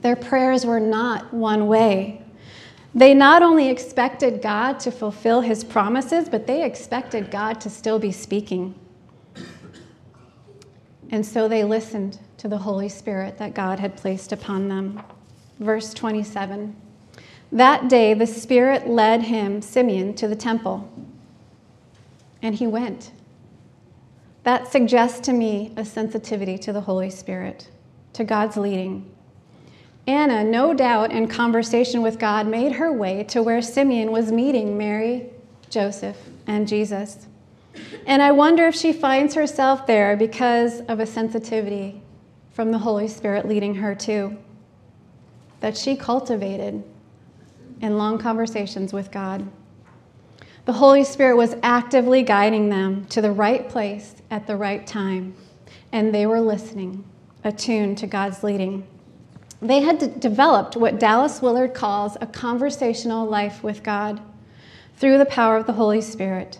Their 0.01 0.15
prayers 0.15 0.65
were 0.65 0.79
not 0.79 1.33
one 1.33 1.67
way. 1.67 2.21
They 2.93 3.13
not 3.13 3.41
only 3.41 3.69
expected 3.69 4.41
God 4.41 4.79
to 4.81 4.91
fulfill 4.91 5.41
his 5.41 5.63
promises, 5.63 6.27
but 6.27 6.48
they 6.48 6.63
expected 6.63 7.31
God 7.31 7.62
to 7.62 7.69
still 7.69 8.00
be 8.00 8.12
speaking. 8.12 8.75
And 11.12 11.25
so 11.25 11.50
they 11.50 11.65
listened 11.65 12.18
to 12.38 12.48
the 12.48 12.60
Holy 12.60 12.88
Spirit 12.88 13.38
that 13.38 13.53
God 13.53 13.80
had 13.80 13.98
placed 13.98 14.32
upon 14.32 14.70
them. 14.70 15.03
Verse 15.60 15.94
27 15.94 16.75
That 17.51 17.89
day 17.89 18.13
the 18.13 18.25
Spirit 18.25 18.88
led 18.88 19.24
him, 19.24 19.62
Simeon, 19.62 20.15
to 20.15 20.27
the 20.27 20.36
temple, 20.36 20.89
and 22.41 22.56
he 22.56 22.65
went. 22.65 23.12
That 24.44 24.72
suggests 24.72 25.20
to 25.22 25.34
me 25.34 25.72
a 25.75 25.86
sensitivity 25.86 26.58
to 26.60 26.74
the 26.74 26.82
Holy 26.82 27.12
Spirit, 27.12 27.70
to 28.13 28.24
God's 28.24 28.58
leading. 28.58 29.12
Anna, 30.08 30.44
no 30.44 30.74
doubt 30.74 31.12
in 31.12 31.27
conversation 31.27 32.01
with 32.01 32.18
God, 32.18 32.48
made 32.48 32.72
her 32.72 32.91
way 32.91 33.24
to 33.25 33.44
where 33.44 33.62
Simeon 33.62 34.12
was 34.12 34.32
meeting 34.32 34.77
Mary, 34.77 35.30
Joseph, 35.70 36.18
and 36.48 36.68
Jesus. 36.68 37.27
And 38.05 38.21
I 38.21 38.31
wonder 38.31 38.67
if 38.67 38.75
she 38.75 38.93
finds 38.93 39.35
herself 39.35 39.87
there 39.87 40.17
because 40.17 40.81
of 40.81 40.99
a 40.99 41.05
sensitivity 41.05 42.01
from 42.51 42.71
the 42.71 42.79
Holy 42.79 43.07
Spirit 43.07 43.47
leading 43.47 43.75
her 43.75 43.95
to 43.95 44.37
that 45.61 45.77
she 45.77 45.95
cultivated 45.95 46.83
in 47.81 47.97
long 47.97 48.17
conversations 48.17 48.91
with 48.91 49.11
God. 49.11 49.47
The 50.65 50.73
Holy 50.73 51.03
Spirit 51.03 51.37
was 51.37 51.55
actively 51.63 52.21
guiding 52.23 52.69
them 52.69 53.05
to 53.05 53.21
the 53.21 53.31
right 53.31 53.67
place 53.67 54.15
at 54.29 54.45
the 54.45 54.55
right 54.55 54.85
time, 54.85 55.35
and 55.91 56.13
they 56.13 56.25
were 56.25 56.41
listening, 56.41 57.03
attuned 57.43 57.97
to 57.99 58.07
God's 58.07 58.43
leading. 58.43 58.85
They 59.61 59.81
had 59.81 59.99
d- 59.99 60.11
developed 60.19 60.75
what 60.75 60.99
Dallas 60.99 61.41
Willard 61.41 61.73
calls 61.73 62.17
a 62.19 62.27
conversational 62.27 63.27
life 63.27 63.63
with 63.63 63.83
God 63.83 64.21
through 64.97 65.17
the 65.17 65.25
power 65.25 65.57
of 65.57 65.65
the 65.65 65.73
Holy 65.73 66.01
Spirit. 66.01 66.59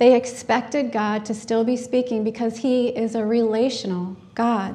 They 0.00 0.16
expected 0.16 0.92
God 0.92 1.26
to 1.26 1.34
still 1.34 1.62
be 1.62 1.76
speaking 1.76 2.24
because 2.24 2.56
He 2.56 2.88
is 2.88 3.14
a 3.14 3.26
relational 3.26 4.16
God 4.34 4.74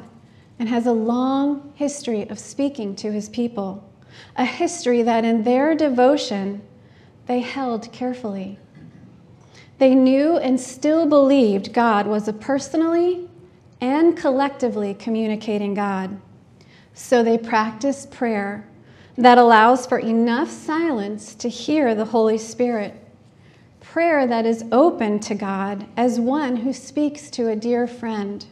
and 0.59 0.69
has 0.69 0.85
a 0.85 0.91
long 0.91 1.73
history 1.73 2.29
of 2.29 2.37
speaking 2.37 2.95
to 2.97 3.11
His 3.11 3.27
people, 3.29 3.83
a 4.35 4.45
history 4.45 5.01
that 5.01 5.25
in 5.25 5.41
their 5.41 5.73
devotion 5.73 6.61
they 7.25 7.39
held 7.39 7.91
carefully. 7.91 8.59
They 9.79 9.95
knew 9.95 10.37
and 10.37 10.59
still 10.59 11.07
believed 11.07 11.73
God 11.73 12.05
was 12.05 12.27
a 12.27 12.33
personally 12.33 13.27
and 13.81 14.15
collectively 14.15 14.93
communicating 14.93 15.73
God. 15.73 16.21
So 16.93 17.23
they 17.23 17.39
practiced 17.39 18.11
prayer 18.11 18.69
that 19.17 19.39
allows 19.39 19.87
for 19.87 19.97
enough 19.97 20.51
silence 20.51 21.33
to 21.33 21.49
hear 21.49 21.95
the 21.95 22.05
Holy 22.05 22.37
Spirit. 22.37 23.01
Prayer 23.95 24.27
that 24.27 24.45
is 24.45 24.65
open 24.73 25.21
to 25.21 25.33
God 25.33 25.85
as 25.95 26.19
one 26.19 26.57
who 26.57 26.73
speaks 26.73 27.29
to 27.29 27.47
a 27.47 27.55
dear 27.55 27.87
friend 27.87 28.45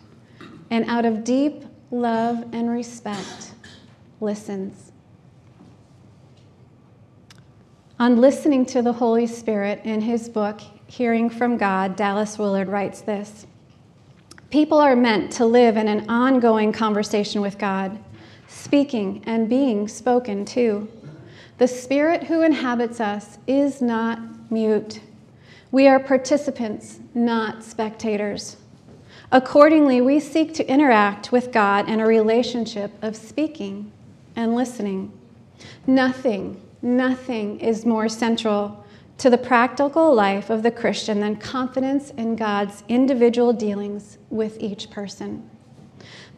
and 0.69 0.85
out 0.85 1.03
of 1.03 1.25
deep 1.25 1.65
love 1.91 2.45
and 2.53 2.69
respect 2.69 3.51
listens. 4.21 4.93
On 7.99 8.21
listening 8.21 8.65
to 8.67 8.81
the 8.81 8.93
Holy 8.93 9.27
Spirit 9.27 9.81
in 9.83 9.99
his 9.99 10.29
book, 10.29 10.61
Hearing 10.87 11.29
from 11.29 11.57
God, 11.57 11.97
Dallas 11.97 12.39
Willard 12.39 12.69
writes 12.69 13.01
this 13.01 13.45
People 14.49 14.77
are 14.77 14.95
meant 14.95 15.29
to 15.33 15.45
live 15.45 15.75
in 15.75 15.89
an 15.89 16.09
ongoing 16.09 16.71
conversation 16.71 17.41
with 17.41 17.57
God, 17.57 17.99
speaking 18.47 19.21
and 19.25 19.49
being 19.49 19.89
spoken 19.89 20.45
to. 20.45 20.89
The 21.57 21.67
Spirit 21.67 22.23
who 22.23 22.43
inhabits 22.43 23.01
us 23.01 23.39
is 23.45 23.81
not 23.81 24.19
mute. 24.49 25.01
We 25.73 25.87
are 25.87 25.99
participants, 25.99 26.99
not 27.15 27.63
spectators. 27.63 28.57
Accordingly, 29.31 30.01
we 30.01 30.19
seek 30.19 30.53
to 30.53 30.71
interact 30.71 31.31
with 31.31 31.51
God 31.51 31.89
in 31.89 31.99
a 31.99 32.05
relationship 32.05 32.91
of 33.01 33.15
speaking 33.15 33.91
and 34.35 34.55
listening. 34.55 35.11
Nothing, 35.87 36.61
nothing 36.83 37.59
is 37.59 37.87
more 37.87 38.07
central 38.07 38.85
to 39.17 39.31
the 39.31 39.37
practical 39.39 40.13
life 40.13 40.51
of 40.51 40.61
the 40.61 40.69
Christian 40.69 41.21
than 41.21 41.37
confidence 41.37 42.11
in 42.11 42.35
God's 42.35 42.83
individual 42.87 43.51
dealings 43.51 44.19
with 44.29 44.59
each 44.59 44.91
person. 44.91 45.49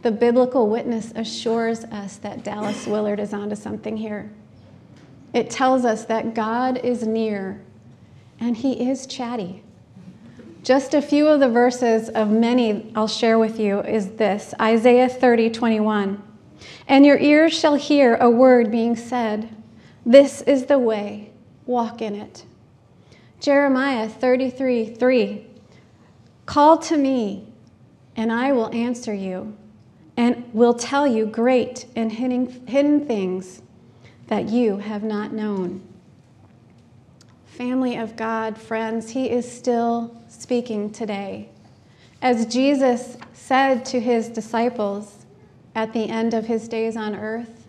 The 0.02 0.12
biblical 0.12 0.70
witness 0.70 1.12
assures 1.14 1.84
us 1.84 2.16
that 2.20 2.46
Dallas 2.46 2.88
Willard 2.88 3.20
is 3.20 3.34
onto 3.34 3.58
something 3.58 3.98
here. 3.98 4.32
It 5.34 5.50
tells 5.50 5.84
us 5.84 6.06
that 6.06 6.34
God 6.34 6.78
is 6.78 7.06
near 7.06 7.60
and 8.40 8.58
he 8.58 8.90
is 8.90 9.08
chatty. 9.08 9.64
Just 10.64 10.94
a 10.94 11.02
few 11.02 11.28
of 11.28 11.40
the 11.40 11.50
verses 11.50 12.10
of 12.10 12.30
many 12.30 12.92
I'll 12.96 13.08
share 13.08 13.38
with 13.38 13.60
you 13.60 13.82
is 13.82 14.12
this 14.14 14.54
Isaiah 14.60 15.08
30, 15.08 15.52
21. 15.52 16.24
And 16.88 17.06
your 17.06 17.20
ears 17.20 17.58
shall 17.58 17.76
hear 17.76 18.16
a 18.16 18.30
word 18.30 18.72
being 18.72 18.96
said, 18.96 19.56
This 20.06 20.42
is 20.42 20.66
the 20.66 20.80
way, 20.80 21.32
walk 21.66 22.02
in 22.02 22.16
it. 22.16 22.46
Jeremiah 23.40 24.10
33, 24.10 24.96
3. 24.96 25.46
Call 26.46 26.78
to 26.80 26.98
me, 26.98 27.48
and 28.16 28.32
I 28.32 28.52
will 28.52 28.74
answer 28.74 29.14
you, 29.14 29.56
and 30.18 30.52
will 30.54 30.74
tell 30.74 31.06
you 31.06 31.26
great 31.26 31.86
and 31.96 32.12
hidden, 32.12 32.66
hidden 32.68 33.06
things 33.06 33.62
that 34.28 34.50
you 34.50 34.78
have 34.78 35.04
not 35.04 35.32
known. 35.32 35.82
Family 37.56 37.96
of 37.96 38.18
God, 38.18 38.58
friends, 38.58 39.12
He 39.12 39.30
is 39.30 39.50
still 39.50 40.22
speaking 40.28 40.92
today. 40.92 41.48
As 42.22 42.46
Jesus 42.48 43.16
said 43.32 43.86
to 43.86 44.02
His 44.02 44.28
disciples 44.28 45.26
at 45.74 45.94
the 45.94 46.10
end 46.10 46.34
of 46.34 46.48
His 46.48 46.68
days 46.68 46.98
on 46.98 47.16
earth, 47.16 47.66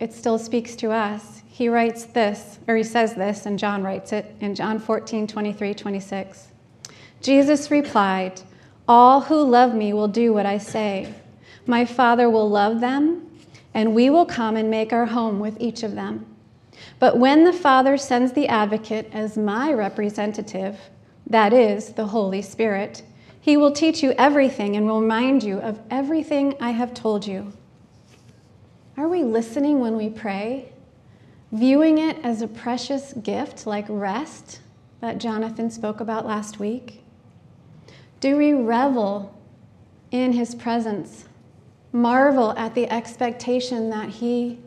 it 0.00 0.14
still 0.14 0.38
speaks 0.38 0.74
to 0.76 0.92
us. 0.92 1.42
He 1.46 1.68
writes 1.68 2.06
this, 2.06 2.58
or 2.66 2.76
he 2.76 2.84
says 2.84 3.14
this, 3.16 3.44
and 3.44 3.58
John 3.58 3.82
writes 3.82 4.14
it 4.14 4.34
in 4.40 4.54
John 4.54 4.78
14, 4.78 5.26
23, 5.26 5.74
26. 5.74 6.48
Jesus 7.20 7.70
replied, 7.70 8.40
All 8.86 9.20
who 9.20 9.42
love 9.42 9.74
me 9.74 9.92
will 9.92 10.08
do 10.08 10.32
what 10.32 10.46
I 10.46 10.56
say. 10.56 11.12
My 11.66 11.84
Father 11.84 12.30
will 12.30 12.48
love 12.48 12.80
them 12.80 13.28
and 13.74 13.94
we 13.94 14.08
will 14.08 14.24
come 14.24 14.56
and 14.56 14.70
make 14.70 14.94
our 14.94 15.06
home 15.06 15.38
with 15.38 15.60
each 15.60 15.82
of 15.82 15.94
them. 15.94 16.24
But 16.98 17.18
when 17.18 17.44
the 17.44 17.52
Father 17.52 17.96
sends 17.96 18.32
the 18.32 18.48
advocate 18.48 19.08
as 19.12 19.36
my 19.36 19.72
representative, 19.72 20.78
that 21.26 21.52
is, 21.52 21.92
the 21.92 22.06
Holy 22.06 22.42
Spirit, 22.42 23.02
he 23.40 23.56
will 23.56 23.72
teach 23.72 24.02
you 24.02 24.12
everything 24.18 24.76
and 24.76 24.86
will 24.86 25.00
remind 25.00 25.42
you 25.42 25.58
of 25.58 25.80
everything 25.90 26.54
I 26.60 26.70
have 26.70 26.94
told 26.94 27.26
you. 27.26 27.52
Are 28.96 29.08
we 29.08 29.22
listening 29.22 29.80
when 29.80 29.96
we 29.96 30.10
pray? 30.10 30.72
Viewing 31.52 31.98
it 31.98 32.18
as 32.22 32.42
a 32.42 32.48
precious 32.48 33.12
gift 33.12 33.66
like 33.66 33.86
rest 33.88 34.60
that 35.00 35.18
Jonathan 35.18 35.70
spoke 35.70 36.00
about 36.00 36.26
last 36.26 36.58
week? 36.58 37.02
Do 38.20 38.36
we 38.36 38.52
revel 38.52 39.38
in 40.10 40.32
his 40.32 40.54
presence 40.54 41.28
marvel 41.92 42.52
at 42.56 42.74
the 42.74 42.90
expectation 42.92 43.90
that 43.90 44.08
He 44.08 44.58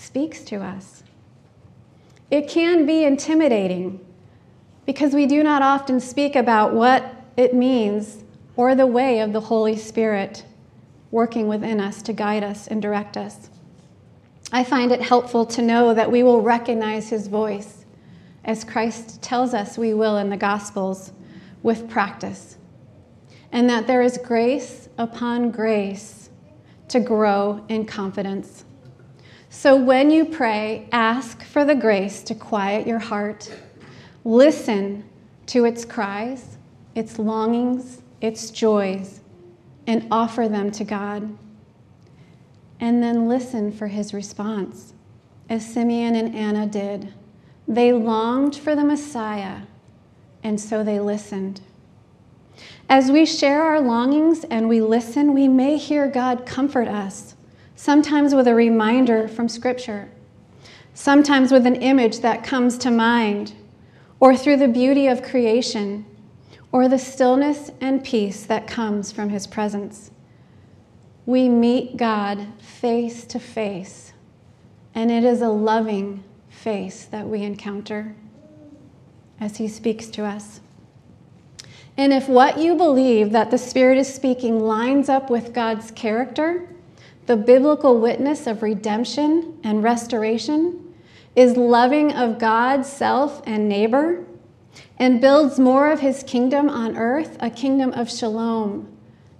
speaks 0.00 0.40
to 0.44 0.56
us. 0.56 1.02
It 2.30 2.48
can 2.48 2.86
be 2.86 3.04
intimidating 3.04 4.04
because 4.86 5.12
we 5.12 5.26
do 5.26 5.42
not 5.42 5.62
often 5.62 6.00
speak 6.00 6.34
about 6.34 6.72
what 6.72 7.14
it 7.36 7.54
means 7.54 8.24
or 8.56 8.74
the 8.74 8.86
way 8.86 9.20
of 9.20 9.32
the 9.32 9.40
Holy 9.40 9.76
Spirit 9.76 10.44
working 11.10 11.48
within 11.48 11.80
us 11.80 12.02
to 12.02 12.12
guide 12.12 12.42
us 12.42 12.66
and 12.66 12.80
direct 12.80 13.16
us. 13.16 13.50
I 14.52 14.64
find 14.64 14.90
it 14.90 15.02
helpful 15.02 15.44
to 15.46 15.62
know 15.62 15.94
that 15.94 16.10
we 16.10 16.22
will 16.22 16.40
recognize 16.40 17.10
His 17.10 17.26
voice 17.26 17.84
as 18.44 18.64
Christ 18.64 19.20
tells 19.22 19.54
us 19.54 19.76
we 19.76 19.92
will 19.92 20.16
in 20.16 20.30
the 20.30 20.36
Gospels 20.36 21.12
with 21.62 21.90
practice 21.90 22.56
and 23.52 23.68
that 23.68 23.86
there 23.86 24.02
is 24.02 24.18
grace 24.18 24.88
upon 24.96 25.50
grace 25.50 26.30
to 26.88 27.00
grow 27.00 27.64
in 27.68 27.84
confidence. 27.84 28.64
So 29.52 29.74
when 29.74 30.12
you 30.12 30.24
pray, 30.26 30.88
ask 30.92 31.42
for 31.42 31.64
the 31.64 31.74
grace 31.74 32.22
to 32.22 32.36
quiet 32.36 32.86
your 32.86 33.00
heart. 33.00 33.52
Listen 34.24 35.04
to 35.46 35.64
its 35.64 35.84
cries, 35.84 36.56
its 36.94 37.18
longings, 37.18 38.00
its 38.20 38.52
joys, 38.52 39.20
and 39.88 40.06
offer 40.08 40.48
them 40.48 40.70
to 40.70 40.84
God. 40.84 41.36
And 42.78 43.02
then 43.02 43.26
listen 43.26 43.72
for 43.72 43.88
his 43.88 44.14
response, 44.14 44.94
as 45.48 45.66
Simeon 45.66 46.14
and 46.14 46.34
Anna 46.34 46.66
did. 46.66 47.12
They 47.66 47.92
longed 47.92 48.54
for 48.54 48.76
the 48.76 48.84
Messiah, 48.84 49.62
and 50.44 50.60
so 50.60 50.84
they 50.84 51.00
listened. 51.00 51.60
As 52.88 53.10
we 53.10 53.26
share 53.26 53.62
our 53.64 53.80
longings 53.80 54.44
and 54.44 54.68
we 54.68 54.80
listen, 54.80 55.34
we 55.34 55.48
may 55.48 55.76
hear 55.76 56.06
God 56.06 56.46
comfort 56.46 56.86
us, 56.86 57.34
sometimes 57.80 58.34
with 58.34 58.46
a 58.46 58.54
reminder 58.54 59.26
from 59.26 59.48
Scripture, 59.48 60.06
sometimes 60.92 61.50
with 61.50 61.66
an 61.66 61.76
image 61.76 62.20
that 62.20 62.44
comes 62.44 62.76
to 62.76 62.90
mind, 62.90 63.54
or 64.20 64.36
through 64.36 64.58
the 64.58 64.68
beauty 64.68 65.06
of 65.06 65.22
creation, 65.22 66.04
or 66.72 66.88
the 66.88 66.98
stillness 66.98 67.70
and 67.80 68.04
peace 68.04 68.44
that 68.44 68.66
comes 68.66 69.10
from 69.10 69.30
His 69.30 69.46
presence. 69.46 70.10
We 71.24 71.48
meet 71.48 71.96
God 71.96 72.48
face 72.60 73.24
to 73.24 73.40
face, 73.40 74.12
and 74.94 75.10
it 75.10 75.24
is 75.24 75.40
a 75.40 75.48
loving 75.48 76.22
face 76.50 77.06
that 77.06 77.26
we 77.26 77.40
encounter 77.40 78.14
as 79.40 79.56
He 79.56 79.68
speaks 79.68 80.08
to 80.08 80.26
us. 80.26 80.60
And 81.96 82.12
if 82.12 82.28
what 82.28 82.58
you 82.58 82.74
believe 82.74 83.32
that 83.32 83.50
the 83.50 83.56
Spirit 83.56 83.96
is 83.96 84.12
speaking 84.12 84.60
lines 84.60 85.08
up 85.08 85.30
with 85.30 85.54
God's 85.54 85.90
character, 85.92 86.68
the 87.30 87.36
biblical 87.36 88.00
witness 88.00 88.48
of 88.48 88.60
redemption 88.60 89.56
and 89.62 89.84
restoration, 89.84 90.92
is 91.36 91.56
loving 91.56 92.12
of 92.12 92.40
God, 92.40 92.84
self, 92.84 93.40
and 93.46 93.68
neighbor, 93.68 94.24
and 94.98 95.20
builds 95.20 95.56
more 95.56 95.92
of 95.92 96.00
his 96.00 96.24
kingdom 96.24 96.68
on 96.68 96.96
earth, 96.96 97.36
a 97.38 97.48
kingdom 97.48 97.92
of 97.92 98.10
shalom 98.10 98.90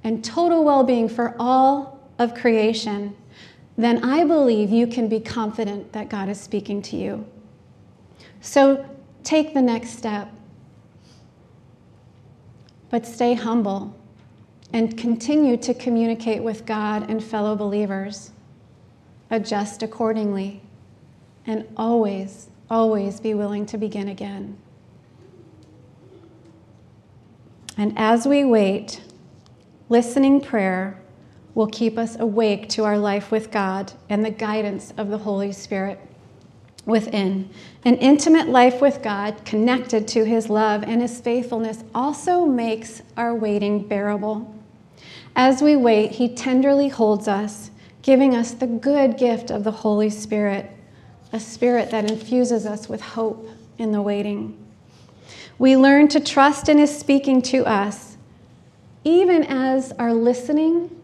and 0.05 0.25
total 0.25 0.63
well 0.63 0.85
being 0.85 1.09
for 1.09 1.35
all 1.37 2.09
of 2.21 2.33
creation, 2.33 3.17
then 3.77 4.05
I 4.05 4.23
believe 4.23 4.71
you 4.71 4.87
can 4.87 5.09
be 5.09 5.19
confident 5.19 5.93
that 5.93 6.09
God 6.09 6.29
is 6.29 6.41
speaking 6.41 6.81
to 6.83 6.97
you. 6.97 7.27
So 8.41 8.89
take 9.25 9.53
the 9.53 9.63
next 9.63 9.99
step 9.99 10.33
but 12.89 13.05
stay 13.05 13.35
humble 13.35 14.00
and 14.73 14.97
continue 14.97 15.57
to 15.57 15.75
communicate 15.75 16.43
with 16.43 16.67
God 16.67 17.11
and 17.11 17.23
fellow 17.23 17.57
believers. 17.57 18.31
Adjust 19.31 19.83
accordingly 19.83 20.61
and 21.47 21.67
always, 21.77 22.49
always 22.69 23.21
be 23.21 23.35
willing 23.35 23.67
to 23.67 23.79
begin 23.79 24.09
again. 24.09 24.57
And 27.77 27.95
as 27.97 28.27
we 28.27 28.45
wait, 28.45 29.01
listening 29.89 30.41
prayer 30.41 31.01
will 31.55 31.67
keep 31.67 31.99
us 31.99 32.19
awake 32.19 32.69
to 32.69 32.85
our 32.85 32.99
life 32.99 33.31
with 33.31 33.51
God 33.51 33.93
and 34.09 34.25
the 34.25 34.31
guidance 34.31 34.93
of 34.97 35.09
the 35.09 35.19
Holy 35.19 35.53
Spirit 35.53 35.99
within. 36.85 37.49
An 37.85 37.97
intimate 37.97 38.49
life 38.49 38.81
with 38.81 39.03
God, 39.03 39.45
connected 39.45 40.07
to 40.09 40.25
His 40.25 40.49
love 40.49 40.83
and 40.83 41.03
His 41.03 41.21
faithfulness, 41.21 41.85
also 41.95 42.45
makes 42.47 43.03
our 43.17 43.35
waiting 43.35 43.87
bearable. 43.87 44.55
As 45.37 45.63
we 45.63 45.77
wait, 45.77 46.13
He 46.13 46.29
tenderly 46.29 46.89
holds 46.89 47.29
us, 47.29 47.71
giving 48.03 48.35
us 48.35 48.53
the 48.53 48.67
good 48.67 49.17
gift 49.17 49.51
of 49.51 49.65
the 49.65 49.71
Holy 49.71 50.11
Spirit, 50.11 50.71
a 51.33 51.41
spirit 51.41 51.91
that 51.91 52.11
infuses 52.11 52.67
us 52.67 52.89
with 52.89 53.01
hope 53.01 53.49
in 53.79 53.93
the 53.93 54.03
waiting. 54.03 54.57
We 55.59 55.77
learn 55.77 56.09
to 56.09 56.21
trust 56.21 56.69
in 56.69 56.79
His 56.79 56.97
speaking 56.97 57.43
to 57.43 57.67
us, 57.67 58.17
even 59.05 59.45
as 59.45 59.93
our 59.93 60.13
listening 60.13 60.95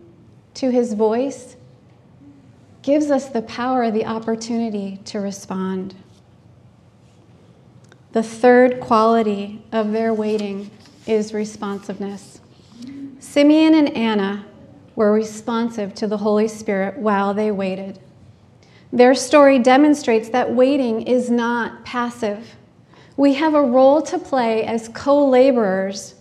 to 0.55 0.71
His 0.71 0.95
voice 0.95 1.57
gives 2.83 3.11
us 3.11 3.29
the 3.29 3.43
power, 3.43 3.91
the 3.91 4.07
opportunity 4.07 4.99
to 5.07 5.19
respond. 5.19 5.95
The 8.13 8.23
third 8.23 8.81
quality 8.81 9.63
of 9.73 9.93
their 9.93 10.15
waiting 10.15 10.71
is 11.07 11.35
responsiveness. 11.35 12.41
Simeon 13.27 13.75
and 13.75 13.95
Anna 13.95 14.47
were 14.95 15.13
responsive 15.13 15.95
to 15.97 16.07
the 16.07 16.17
Holy 16.17 16.49
Spirit 16.49 16.97
while 16.97 17.35
they 17.35 17.51
waited. 17.51 17.99
Their 18.93 19.15
story 19.15 19.59
demonstrates 19.59 20.31
that 20.31 20.55
waiting 20.55 21.03
is 21.03 21.29
not 21.29 21.85
passive. 21.85 22.55
We 23.17 23.35
have 23.35 23.53
a 23.55 23.61
role 23.61 24.01
to 24.03 24.19
play 24.19 24.65
as 24.65 24.89
co 24.89 25.29
laborers 25.29 26.15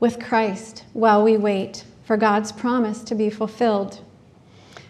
with 0.00 0.20
Christ 0.20 0.84
while 0.94 1.22
we 1.22 1.36
wait 1.36 1.84
for 2.04 2.16
God's 2.16 2.52
promise 2.52 3.02
to 3.02 3.14
be 3.14 3.28
fulfilled. 3.28 4.00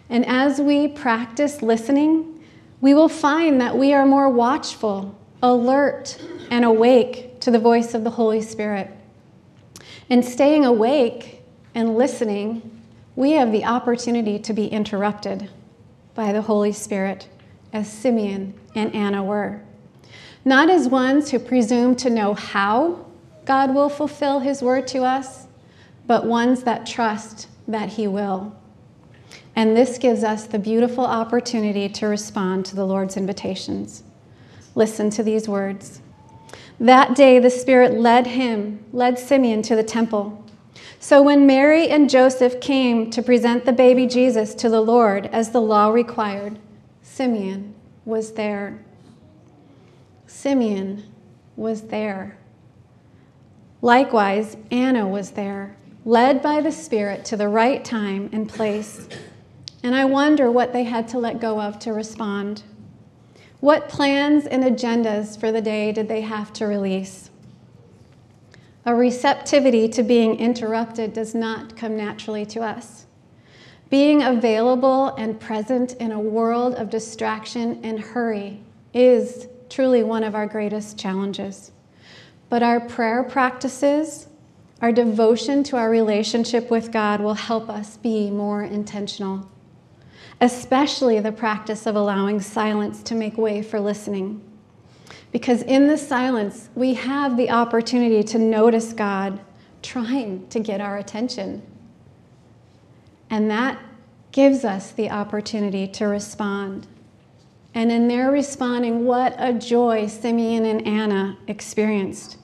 And 0.07 0.25
as 0.27 0.61
we 0.61 0.87
practice 0.87 1.61
listening, 1.61 2.41
we 2.79 2.93
will 2.93 3.09
find 3.09 3.59
that 3.59 3.75
we 3.75 3.91
are 3.91 4.05
more 4.05 4.29
watchful, 4.29 5.17
alert, 5.41 6.21
and 6.51 6.63
awake 6.63 7.39
to 7.41 7.51
the 7.51 7.59
voice 7.59 7.95
of 7.95 8.03
the 8.03 8.11
Holy 8.11 8.41
Spirit. 8.41 8.91
And 10.09 10.23
staying 10.23 10.63
awake 10.63 11.41
and 11.75 11.97
listening, 11.97 12.81
we 13.15 13.31
have 13.31 13.51
the 13.51 13.65
opportunity 13.65 14.39
to 14.39 14.53
be 14.53 14.67
interrupted 14.67 15.49
by 16.15 16.31
the 16.31 16.41
Holy 16.41 16.71
Spirit, 16.71 17.27
as 17.73 17.91
Simeon 17.91 18.53
and 18.73 18.95
Anna 18.95 19.21
were. 19.23 19.61
Not 20.45 20.69
as 20.69 20.87
ones 20.87 21.31
who 21.31 21.39
presume 21.39 21.95
to 21.97 22.09
know 22.09 22.33
how 22.33 23.05
God 23.43 23.75
will 23.75 23.89
fulfill 23.89 24.39
his 24.39 24.61
word 24.61 24.87
to 24.87 25.03
us, 25.03 25.47
but 26.07 26.25
ones 26.25 26.63
that 26.63 26.85
trust 26.85 27.47
that 27.67 27.89
he 27.89 28.07
will. 28.07 28.55
And 29.55 29.75
this 29.75 29.97
gives 29.97 30.23
us 30.23 30.45
the 30.45 30.59
beautiful 30.59 31.05
opportunity 31.05 31.89
to 31.89 32.07
respond 32.07 32.65
to 32.67 32.75
the 32.75 32.85
Lord's 32.85 33.17
invitations. 33.17 34.03
Listen 34.75 35.09
to 35.09 35.23
these 35.23 35.47
words. 35.47 36.01
That 36.79 37.15
day, 37.15 37.39
the 37.39 37.49
Spirit 37.49 37.93
led 37.93 38.27
him, 38.27 38.83
led 38.91 39.17
Simeon 39.17 39.61
to 39.63 39.75
the 39.75 39.83
temple. 39.83 40.44
So 41.05 41.21
when 41.21 41.45
Mary 41.45 41.87
and 41.89 42.09
Joseph 42.09 42.59
came 42.59 43.11
to 43.11 43.21
present 43.21 43.63
the 43.63 43.71
baby 43.71 44.07
Jesus 44.07 44.55
to 44.55 44.69
the 44.69 44.81
Lord 44.81 45.27
as 45.27 45.51
the 45.51 45.61
law 45.61 45.89
required, 45.89 46.57
Simeon 47.03 47.75
was 48.05 48.31
there. 48.31 48.83
Simeon 50.25 51.03
was 51.55 51.83
there. 51.89 52.39
Likewise, 53.83 54.57
Anna 54.71 55.07
was 55.07 55.29
there, 55.29 55.77
led 56.05 56.41
by 56.41 56.59
the 56.59 56.71
Spirit 56.71 57.23
to 57.25 57.37
the 57.37 57.49
right 57.49 57.85
time 57.85 58.27
and 58.33 58.49
place. 58.49 59.07
And 59.83 59.93
I 59.93 60.05
wonder 60.05 60.49
what 60.49 60.73
they 60.73 60.85
had 60.85 61.07
to 61.09 61.19
let 61.19 61.39
go 61.39 61.61
of 61.61 61.77
to 61.81 61.93
respond. 61.93 62.63
What 63.59 63.89
plans 63.89 64.47
and 64.47 64.63
agendas 64.63 65.39
for 65.39 65.51
the 65.51 65.61
day 65.61 65.91
did 65.91 66.07
they 66.07 66.21
have 66.21 66.51
to 66.53 66.65
release? 66.65 67.29
A 68.85 68.93
receptivity 68.93 69.87
to 69.89 70.03
being 70.03 70.37
interrupted 70.37 71.13
does 71.13 71.33
not 71.33 71.75
come 71.75 71.97
naturally 71.97 72.45
to 72.47 72.61
us. 72.61 73.05
Being 73.89 74.21
available 74.21 75.09
and 75.15 75.39
present 75.39 75.93
in 75.93 76.11
a 76.11 76.19
world 76.19 76.75
of 76.75 76.89
distraction 76.89 77.79
and 77.83 77.99
hurry 77.99 78.61
is 78.93 79.47
truly 79.69 80.03
one 80.03 80.23
of 80.23 80.35
our 80.35 80.47
greatest 80.47 80.97
challenges. 80.97 81.71
But 82.49 82.61
our 82.61 82.79
prayer 82.79 83.23
practices, 83.23 84.27
our 84.81 84.91
devotion 84.91 85.63
to 85.63 85.77
our 85.77 85.89
relationship 85.89 86.69
with 86.69 86.91
God 86.91 87.21
will 87.21 87.33
help 87.33 87.69
us 87.69 87.97
be 87.97 88.29
more 88.29 88.63
intentional 88.63 89.49
especially 90.41 91.19
the 91.19 91.31
practice 91.31 91.85
of 91.85 91.95
allowing 91.95 92.41
silence 92.41 93.01
to 93.03 93.15
make 93.15 93.37
way 93.37 93.61
for 93.61 93.79
listening. 93.79 94.41
Because 95.35 95.63
in 95.63 95.87
the 95.87 95.97
silence, 95.97 96.69
we 96.75 96.93
have 96.93 97.35
the 97.35 97.49
opportunity 97.49 98.23
to 98.23 98.39
notice 98.39 98.93
God 98.93 99.41
trying 99.81 100.47
to 100.47 100.61
get 100.61 100.79
our 100.79 100.97
attention. 100.97 101.61
And 103.29 103.51
that 103.51 103.77
gives 104.31 104.63
us 104.63 104.93
the 104.93 105.09
opportunity 105.09 105.89
to 105.89 106.05
respond. 106.05 106.87
And 107.73 107.91
in 107.91 108.07
their 108.07 108.31
responding, 108.31 109.03
what 109.03 109.35
a 109.37 109.51
joy 109.51 110.07
Simeon 110.07 110.63
and 110.65 110.87
Anna 110.87 111.37
experienced. 111.47 112.37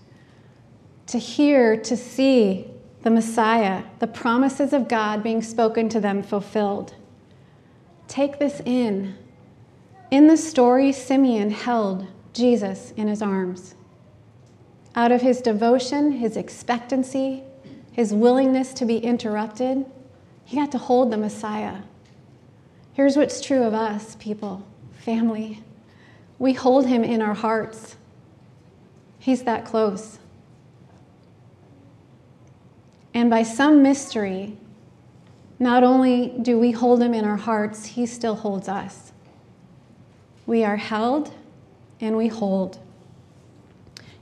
To 1.08 1.18
hear, 1.18 1.78
to 1.78 1.96
see 1.96 2.70
the 3.04 3.10
Messiah, 3.10 3.84
the 4.00 4.08
promises 4.08 4.74
of 4.74 4.90
God 4.90 5.24
being 5.24 5.42
spoken 5.42 5.88
to 5.88 6.02
them 6.02 6.22
fulfilled. 6.22 6.94
Take 8.10 8.38
this 8.38 8.62
in. 8.66 9.16
In 10.12 10.28
the 10.28 10.36
story, 10.36 10.92
Simeon 10.92 11.52
held 11.52 12.06
Jesus 12.34 12.94
in 12.98 13.08
his 13.08 13.22
arms. 13.22 13.76
Out 14.96 15.12
of 15.12 15.22
his 15.22 15.42
devotion, 15.42 16.12
his 16.12 16.36
expectancy, 16.38 17.44
his 17.92 18.14
willingness 18.14 18.74
to 18.74 18.86
be 18.86 18.98
interrupted, 18.98 19.86
he 20.46 20.58
got 20.58 20.72
to 20.72 20.78
hold 20.78 21.12
the 21.12 21.18
Messiah. 21.18 21.78
Here's 22.94 23.16
what's 23.16 23.42
true 23.42 23.64
of 23.64 23.74
us, 23.74 24.16
people, 24.20 24.66
family. 24.92 25.64
We 26.40 26.54
hold 26.54 26.88
him 26.88 27.04
in 27.04 27.22
our 27.22 27.34
hearts. 27.34 27.96
He's 29.20 29.44
that 29.44 29.66
close. 29.66 30.20
And 33.14 33.30
by 33.30 33.44
some 33.44 33.84
mystery, 33.84 34.58
not 35.60 35.84
only 35.84 36.34
do 36.42 36.58
we 36.58 36.72
hold 36.72 37.02
him 37.02 37.14
in 37.14 37.24
our 37.24 37.38
hearts, 37.38 37.86
he 37.86 38.06
still 38.06 38.36
holds 38.36 38.68
us. 38.68 39.12
We 40.46 40.64
are 40.64 40.78
held 40.78 41.34
and 42.02 42.18
we 42.18 42.28
hold. 42.28 42.80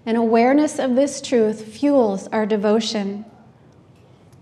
An 0.06 0.16
awareness 0.16 0.78
of 0.78 0.96
this 0.96 1.22
truth 1.22 1.66
fuels 1.66 2.28
our 2.28 2.46
devotion 2.46 3.26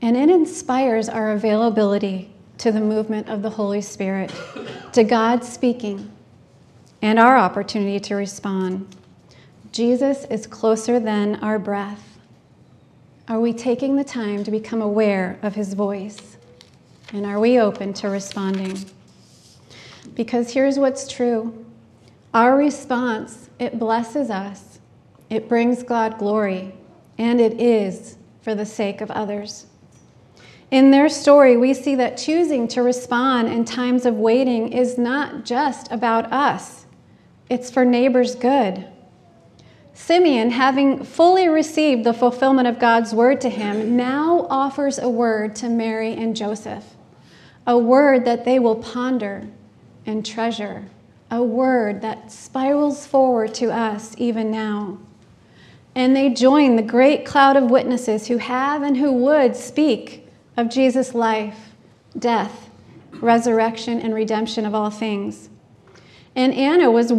and 0.02 0.16
it 0.16 0.30
inspires 0.30 1.10
our 1.10 1.32
availability 1.32 2.30
to 2.60 2.72
the 2.72 2.80
movement 2.80 3.30
of 3.30 3.42
the 3.42 3.50
Holy 3.50 3.82
Spirit, 3.82 4.32
to 4.94 5.04
God 5.04 5.44
speaking, 5.44 6.12
and 7.02 7.20
our 7.20 7.38
opportunity 7.38 8.00
to 8.02 8.16
respond. 8.16 8.88
Jesus 9.72 10.26
is 10.26 10.48
closer 10.48 11.00
than 11.00 11.36
our 11.36 11.60
breath. 11.60 12.18
Are 13.28 13.40
we 13.40 13.54
taking 13.54 13.96
the 13.96 14.04
time 14.04 14.44
to 14.44 14.52
become 14.52 14.82
aware 14.82 15.38
of 15.42 15.56
his 15.56 15.74
voice? 15.74 16.38
And 17.14 17.26
are 17.26 17.40
we 17.40 17.60
open 17.60 17.94
to 17.96 18.10
responding? 18.10 18.86
Because 20.16 20.54
here's 20.54 20.80
what's 20.80 21.08
true 21.08 21.66
our 22.38 22.56
response, 22.56 23.50
it 23.58 23.80
blesses 23.80 24.30
us, 24.30 24.78
it 25.28 25.50
brings 25.50 25.82
God 25.82 26.20
glory, 26.20 26.72
and 27.18 27.42
it 27.42 27.60
is 27.60 28.16
for 28.42 28.54
the 28.54 28.64
sake 28.64 29.02
of 29.02 29.10
others. 29.10 29.66
In 30.70 30.92
their 30.92 31.10
story, 31.10 31.58
we 31.58 31.74
see 31.74 31.96
that 31.96 32.16
choosing 32.16 32.68
to 32.68 32.84
respond 32.84 33.48
in 33.48 33.66
times 33.66 34.06
of 34.06 34.18
waiting 34.18 34.72
is 34.72 35.00
not 35.00 35.46
just 35.46 35.92
about 35.92 36.32
us, 36.32 36.86
it's 37.50 37.72
for 37.72 37.84
neighbors' 37.84 38.36
good. 38.36 38.86
Simeon, 39.96 40.52
having 40.52 41.04
fully 41.04 41.50
received 41.50 42.04
the 42.04 42.14
fulfillment 42.14 42.68
of 42.68 42.78
God's 42.78 43.16
word 43.16 43.42
to 43.42 43.50
him, 43.50 43.98
now 43.98 44.46
offers 44.48 45.00
a 45.00 45.10
word 45.10 45.56
to 45.56 45.70
Mary 45.70 46.14
and 46.14 46.36
Joseph 46.36 46.94
a 47.66 47.76
word 47.80 48.26
that 48.26 48.46
they 48.46 48.60
will 48.60 48.76
ponder 48.76 49.48
and 50.06 50.24
treasure, 50.24 50.86
a 51.30 51.44
word 51.44 52.02
that 52.02 52.32
spirals 52.32 53.06
forward 53.06 53.54
to 53.56 53.72
us 53.72 54.16
even 54.18 54.50
now. 54.50 54.98
And 55.96 56.16
they 56.16 56.30
join 56.30 56.76
the 56.76 56.84
great 56.84 57.26
cloud 57.26 57.58
of 57.58 57.72
witnesses 57.72 58.28
who 58.28 58.38
have 58.38 58.84
and 58.84 58.98
who 58.98 59.12
would 59.12 59.56
speak 59.56 60.28
of 60.56 60.70
Jesus' 60.70 61.14
life, 61.14 61.74
death, 62.18 62.70
resurrection, 63.14 64.00
and 64.00 64.14
redemption 64.14 64.66
of 64.66 64.76
all 64.76 64.90
things. 64.90 65.50
And 66.36 66.54
Anna 66.54 66.92
was 66.92 67.12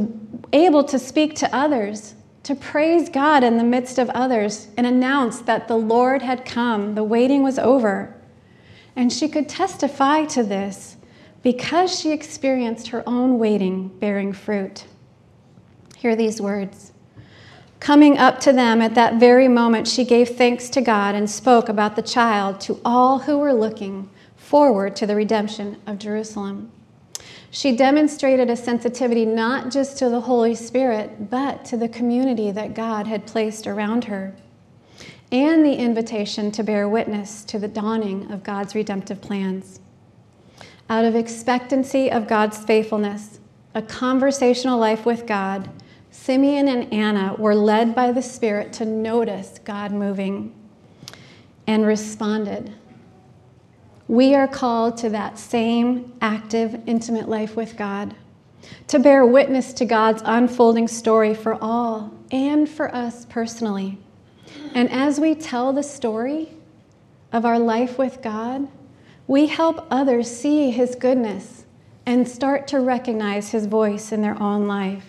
able 0.52 0.84
to 0.84 0.98
speak 0.98 1.34
to 1.36 1.54
others, 1.54 2.14
to 2.44 2.54
praise 2.54 3.08
God 3.08 3.42
in 3.42 3.58
the 3.58 3.64
midst 3.64 3.98
of 3.98 4.08
others, 4.10 4.68
and 4.76 4.86
announce 4.86 5.40
that 5.40 5.66
the 5.66 5.76
Lord 5.76 6.22
had 6.22 6.44
come, 6.44 6.94
the 6.94 7.02
waiting 7.02 7.42
was 7.42 7.58
over. 7.58 8.14
And 8.94 9.12
she 9.12 9.28
could 9.28 9.48
testify 9.48 10.24
to 10.26 10.44
this 10.44 10.96
because 11.48 11.98
she 11.98 12.12
experienced 12.12 12.88
her 12.88 13.02
own 13.06 13.38
waiting 13.38 13.88
bearing 14.00 14.34
fruit. 14.34 14.84
Hear 15.96 16.14
these 16.14 16.42
words. 16.42 16.92
Coming 17.80 18.18
up 18.18 18.38
to 18.40 18.52
them 18.52 18.82
at 18.82 18.94
that 18.96 19.18
very 19.18 19.48
moment, 19.48 19.88
she 19.88 20.04
gave 20.04 20.36
thanks 20.36 20.68
to 20.68 20.82
God 20.82 21.14
and 21.14 21.30
spoke 21.30 21.70
about 21.70 21.96
the 21.96 22.02
child 22.02 22.60
to 22.60 22.78
all 22.84 23.20
who 23.20 23.38
were 23.38 23.54
looking 23.54 24.10
forward 24.36 24.94
to 24.96 25.06
the 25.06 25.16
redemption 25.16 25.80
of 25.86 25.98
Jerusalem. 25.98 26.70
She 27.50 27.74
demonstrated 27.74 28.50
a 28.50 28.54
sensitivity 28.54 29.24
not 29.24 29.70
just 29.70 29.96
to 30.00 30.10
the 30.10 30.20
Holy 30.20 30.54
Spirit, 30.54 31.30
but 31.30 31.64
to 31.64 31.78
the 31.78 31.88
community 31.88 32.50
that 32.50 32.74
God 32.74 33.06
had 33.06 33.26
placed 33.26 33.66
around 33.66 34.04
her 34.04 34.36
and 35.32 35.64
the 35.64 35.76
invitation 35.76 36.52
to 36.52 36.62
bear 36.62 36.86
witness 36.86 37.42
to 37.44 37.58
the 37.58 37.68
dawning 37.68 38.30
of 38.30 38.42
God's 38.42 38.74
redemptive 38.74 39.22
plans. 39.22 39.80
Out 40.88 41.04
of 41.04 41.14
expectancy 41.14 42.10
of 42.10 42.26
God's 42.28 42.58
faithfulness, 42.58 43.40
a 43.74 43.82
conversational 43.82 44.78
life 44.78 45.04
with 45.04 45.26
God, 45.26 45.68
Simeon 46.10 46.68
and 46.68 46.92
Anna 46.92 47.34
were 47.38 47.54
led 47.54 47.94
by 47.94 48.12
the 48.12 48.22
Spirit 48.22 48.72
to 48.74 48.84
notice 48.84 49.58
God 49.64 49.92
moving 49.92 50.54
and 51.66 51.86
responded 51.86 52.74
we 54.08 54.34
are 54.34 54.48
called 54.48 54.96
to 54.96 55.10
that 55.10 55.38
same 55.38 56.14
active, 56.22 56.80
intimate 56.86 57.28
life 57.28 57.54
with 57.54 57.76
God, 57.76 58.14
to 58.88 58.98
bear 58.98 59.24
witness 59.24 59.74
to 59.74 59.84
God's 59.84 60.22
unfolding 60.24 60.88
story 60.88 61.34
for 61.34 61.62
all 61.62 62.12
and 62.32 62.66
for 62.66 62.92
us 62.94 63.26
personally. 63.26 63.98
And 64.74 64.90
as 64.90 65.20
we 65.20 65.34
tell 65.34 65.74
the 65.74 65.82
story 65.82 66.48
of 67.32 67.44
our 67.44 67.58
life 67.58 67.98
with 67.98 68.22
God, 68.22 68.66
we 69.28 69.46
help 69.46 69.86
others 69.90 70.28
see 70.28 70.70
His 70.70 70.96
goodness 70.96 71.66
and 72.06 72.26
start 72.26 72.66
to 72.68 72.80
recognize 72.80 73.50
His 73.50 73.66
voice 73.66 74.10
in 74.10 74.22
their 74.22 74.42
own 74.42 74.66
life. 74.66 75.04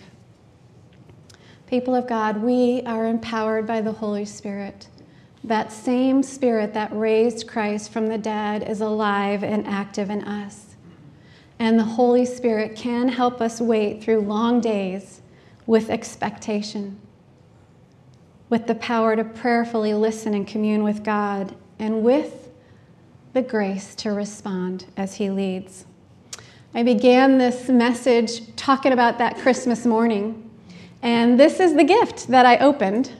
People 1.66 1.94
of 1.94 2.06
God, 2.06 2.42
we 2.42 2.82
are 2.82 3.06
empowered 3.06 3.66
by 3.66 3.80
the 3.80 3.92
Holy 3.92 4.26
Spirit. 4.26 4.88
That 5.42 5.72
same 5.72 6.22
Spirit 6.22 6.74
that 6.74 6.94
raised 6.94 7.48
Christ 7.48 7.90
from 7.90 8.08
the 8.08 8.18
dead 8.18 8.68
is 8.68 8.82
alive 8.82 9.42
and 9.42 9.66
active 9.66 10.10
in 10.10 10.22
us. 10.24 10.76
And 11.58 11.78
the 11.78 11.84
Holy 11.84 12.26
Spirit 12.26 12.76
can 12.76 13.08
help 13.08 13.40
us 13.40 13.60
wait 13.60 14.02
through 14.02 14.20
long 14.20 14.60
days 14.60 15.22
with 15.66 15.88
expectation, 15.88 16.98
with 18.50 18.66
the 18.66 18.74
power 18.74 19.16
to 19.16 19.24
prayerfully 19.24 19.94
listen 19.94 20.34
and 20.34 20.46
commune 20.46 20.82
with 20.82 21.04
God, 21.04 21.54
and 21.78 22.02
with 22.02 22.39
the 23.32 23.42
grace 23.42 23.94
to 23.96 24.10
respond 24.10 24.86
as 24.96 25.14
He 25.14 25.30
leads. 25.30 25.84
I 26.74 26.82
began 26.82 27.38
this 27.38 27.68
message 27.68 28.54
talking 28.56 28.92
about 28.92 29.18
that 29.18 29.36
Christmas 29.38 29.86
morning, 29.86 30.50
and 31.02 31.38
this 31.38 31.60
is 31.60 31.74
the 31.74 31.84
gift 31.84 32.28
that 32.28 32.46
I 32.46 32.58
opened. 32.58 33.12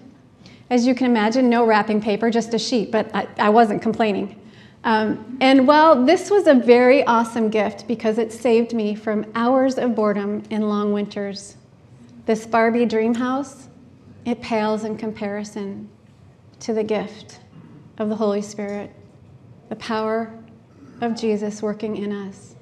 As 0.69 0.87
you 0.87 0.95
can 0.95 1.07
imagine, 1.07 1.49
no 1.49 1.65
wrapping 1.65 2.01
paper, 2.01 2.31
just 2.31 2.55
a 2.55 2.59
sheet, 2.59 2.93
but 2.93 3.13
I, 3.15 3.27
I 3.39 3.49
wasn't 3.49 3.83
complaining. 3.83 4.41
Um, 4.85 5.37
and 5.41 5.67
well, 5.67 6.05
this 6.05 6.31
was 6.31 6.47
a 6.47 6.55
very 6.55 7.05
awesome 7.05 7.51
gift 7.51 7.87
because 7.87 8.19
it 8.19 8.33
saved 8.33 8.73
me 8.73 8.95
from 8.95 9.27
hours 9.35 9.79
of 9.79 9.95
boredom 9.95 10.43
in 10.51 10.69
long 10.69 10.93
winters. 10.93 11.57
This 12.27 12.47
Barbie 12.47 12.87
dream 12.87 13.15
house, 13.15 13.69
it 14.25 14.41
pales 14.41 14.85
in 14.85 14.97
comparison 14.97 15.89
to 16.61 16.73
the 16.73 16.85
gift 16.85 17.41
of 17.99 18.09
the 18.09 18.17
Holy 18.17 18.43
Spirit 18.43 18.91
the 19.71 19.77
power 19.77 20.31
of 21.01 21.17
Jesus 21.19 21.63
working 21.63 21.97
in 21.97 22.13
us 22.13 22.57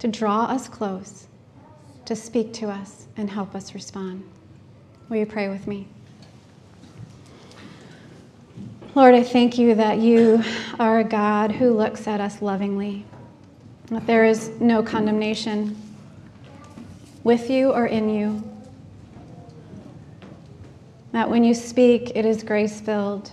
to 0.00 0.08
draw 0.08 0.46
us 0.46 0.66
close, 0.68 1.28
to 2.06 2.16
speak 2.16 2.52
to 2.54 2.68
us, 2.68 3.06
and 3.16 3.30
help 3.30 3.54
us 3.54 3.74
respond. 3.74 4.24
Will 5.08 5.18
you 5.18 5.26
pray 5.26 5.48
with 5.48 5.66
me? 5.68 5.86
Lord, 8.94 9.14
I 9.14 9.22
thank 9.22 9.58
you 9.58 9.74
that 9.74 9.98
you 9.98 10.42
are 10.80 11.00
a 11.00 11.04
God 11.04 11.52
who 11.52 11.70
looks 11.70 12.06
at 12.08 12.20
us 12.20 12.40
lovingly, 12.40 13.04
that 13.86 14.06
there 14.06 14.24
is 14.24 14.48
no 14.60 14.82
condemnation 14.82 15.76
with 17.22 17.50
you 17.50 17.70
or 17.70 17.86
in 17.86 18.08
you, 18.08 18.42
that 21.12 21.28
when 21.28 21.44
you 21.44 21.54
speak, 21.54 22.12
it 22.14 22.24
is 22.24 22.42
grace 22.42 22.80
filled 22.80 23.30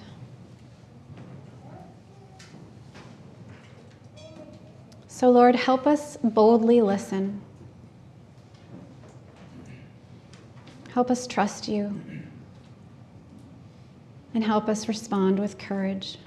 So, 5.22 5.30
Lord, 5.30 5.56
help 5.56 5.86
us 5.86 6.18
boldly 6.24 6.82
listen. 6.82 7.42
Help 10.90 11.12
us 11.12 11.28
trust 11.28 11.68
you. 11.68 12.02
And 14.34 14.44
help 14.44 14.68
us 14.68 14.88
respond 14.88 15.38
with 15.38 15.60
courage. 15.60 16.18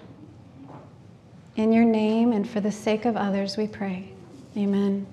In 1.56 1.72
your 1.72 1.84
name 1.84 2.32
and 2.32 2.48
for 2.48 2.60
the 2.60 2.70
sake 2.70 3.04
of 3.04 3.16
others, 3.16 3.56
we 3.56 3.66
pray. 3.66 4.12
Amen. 4.56 5.08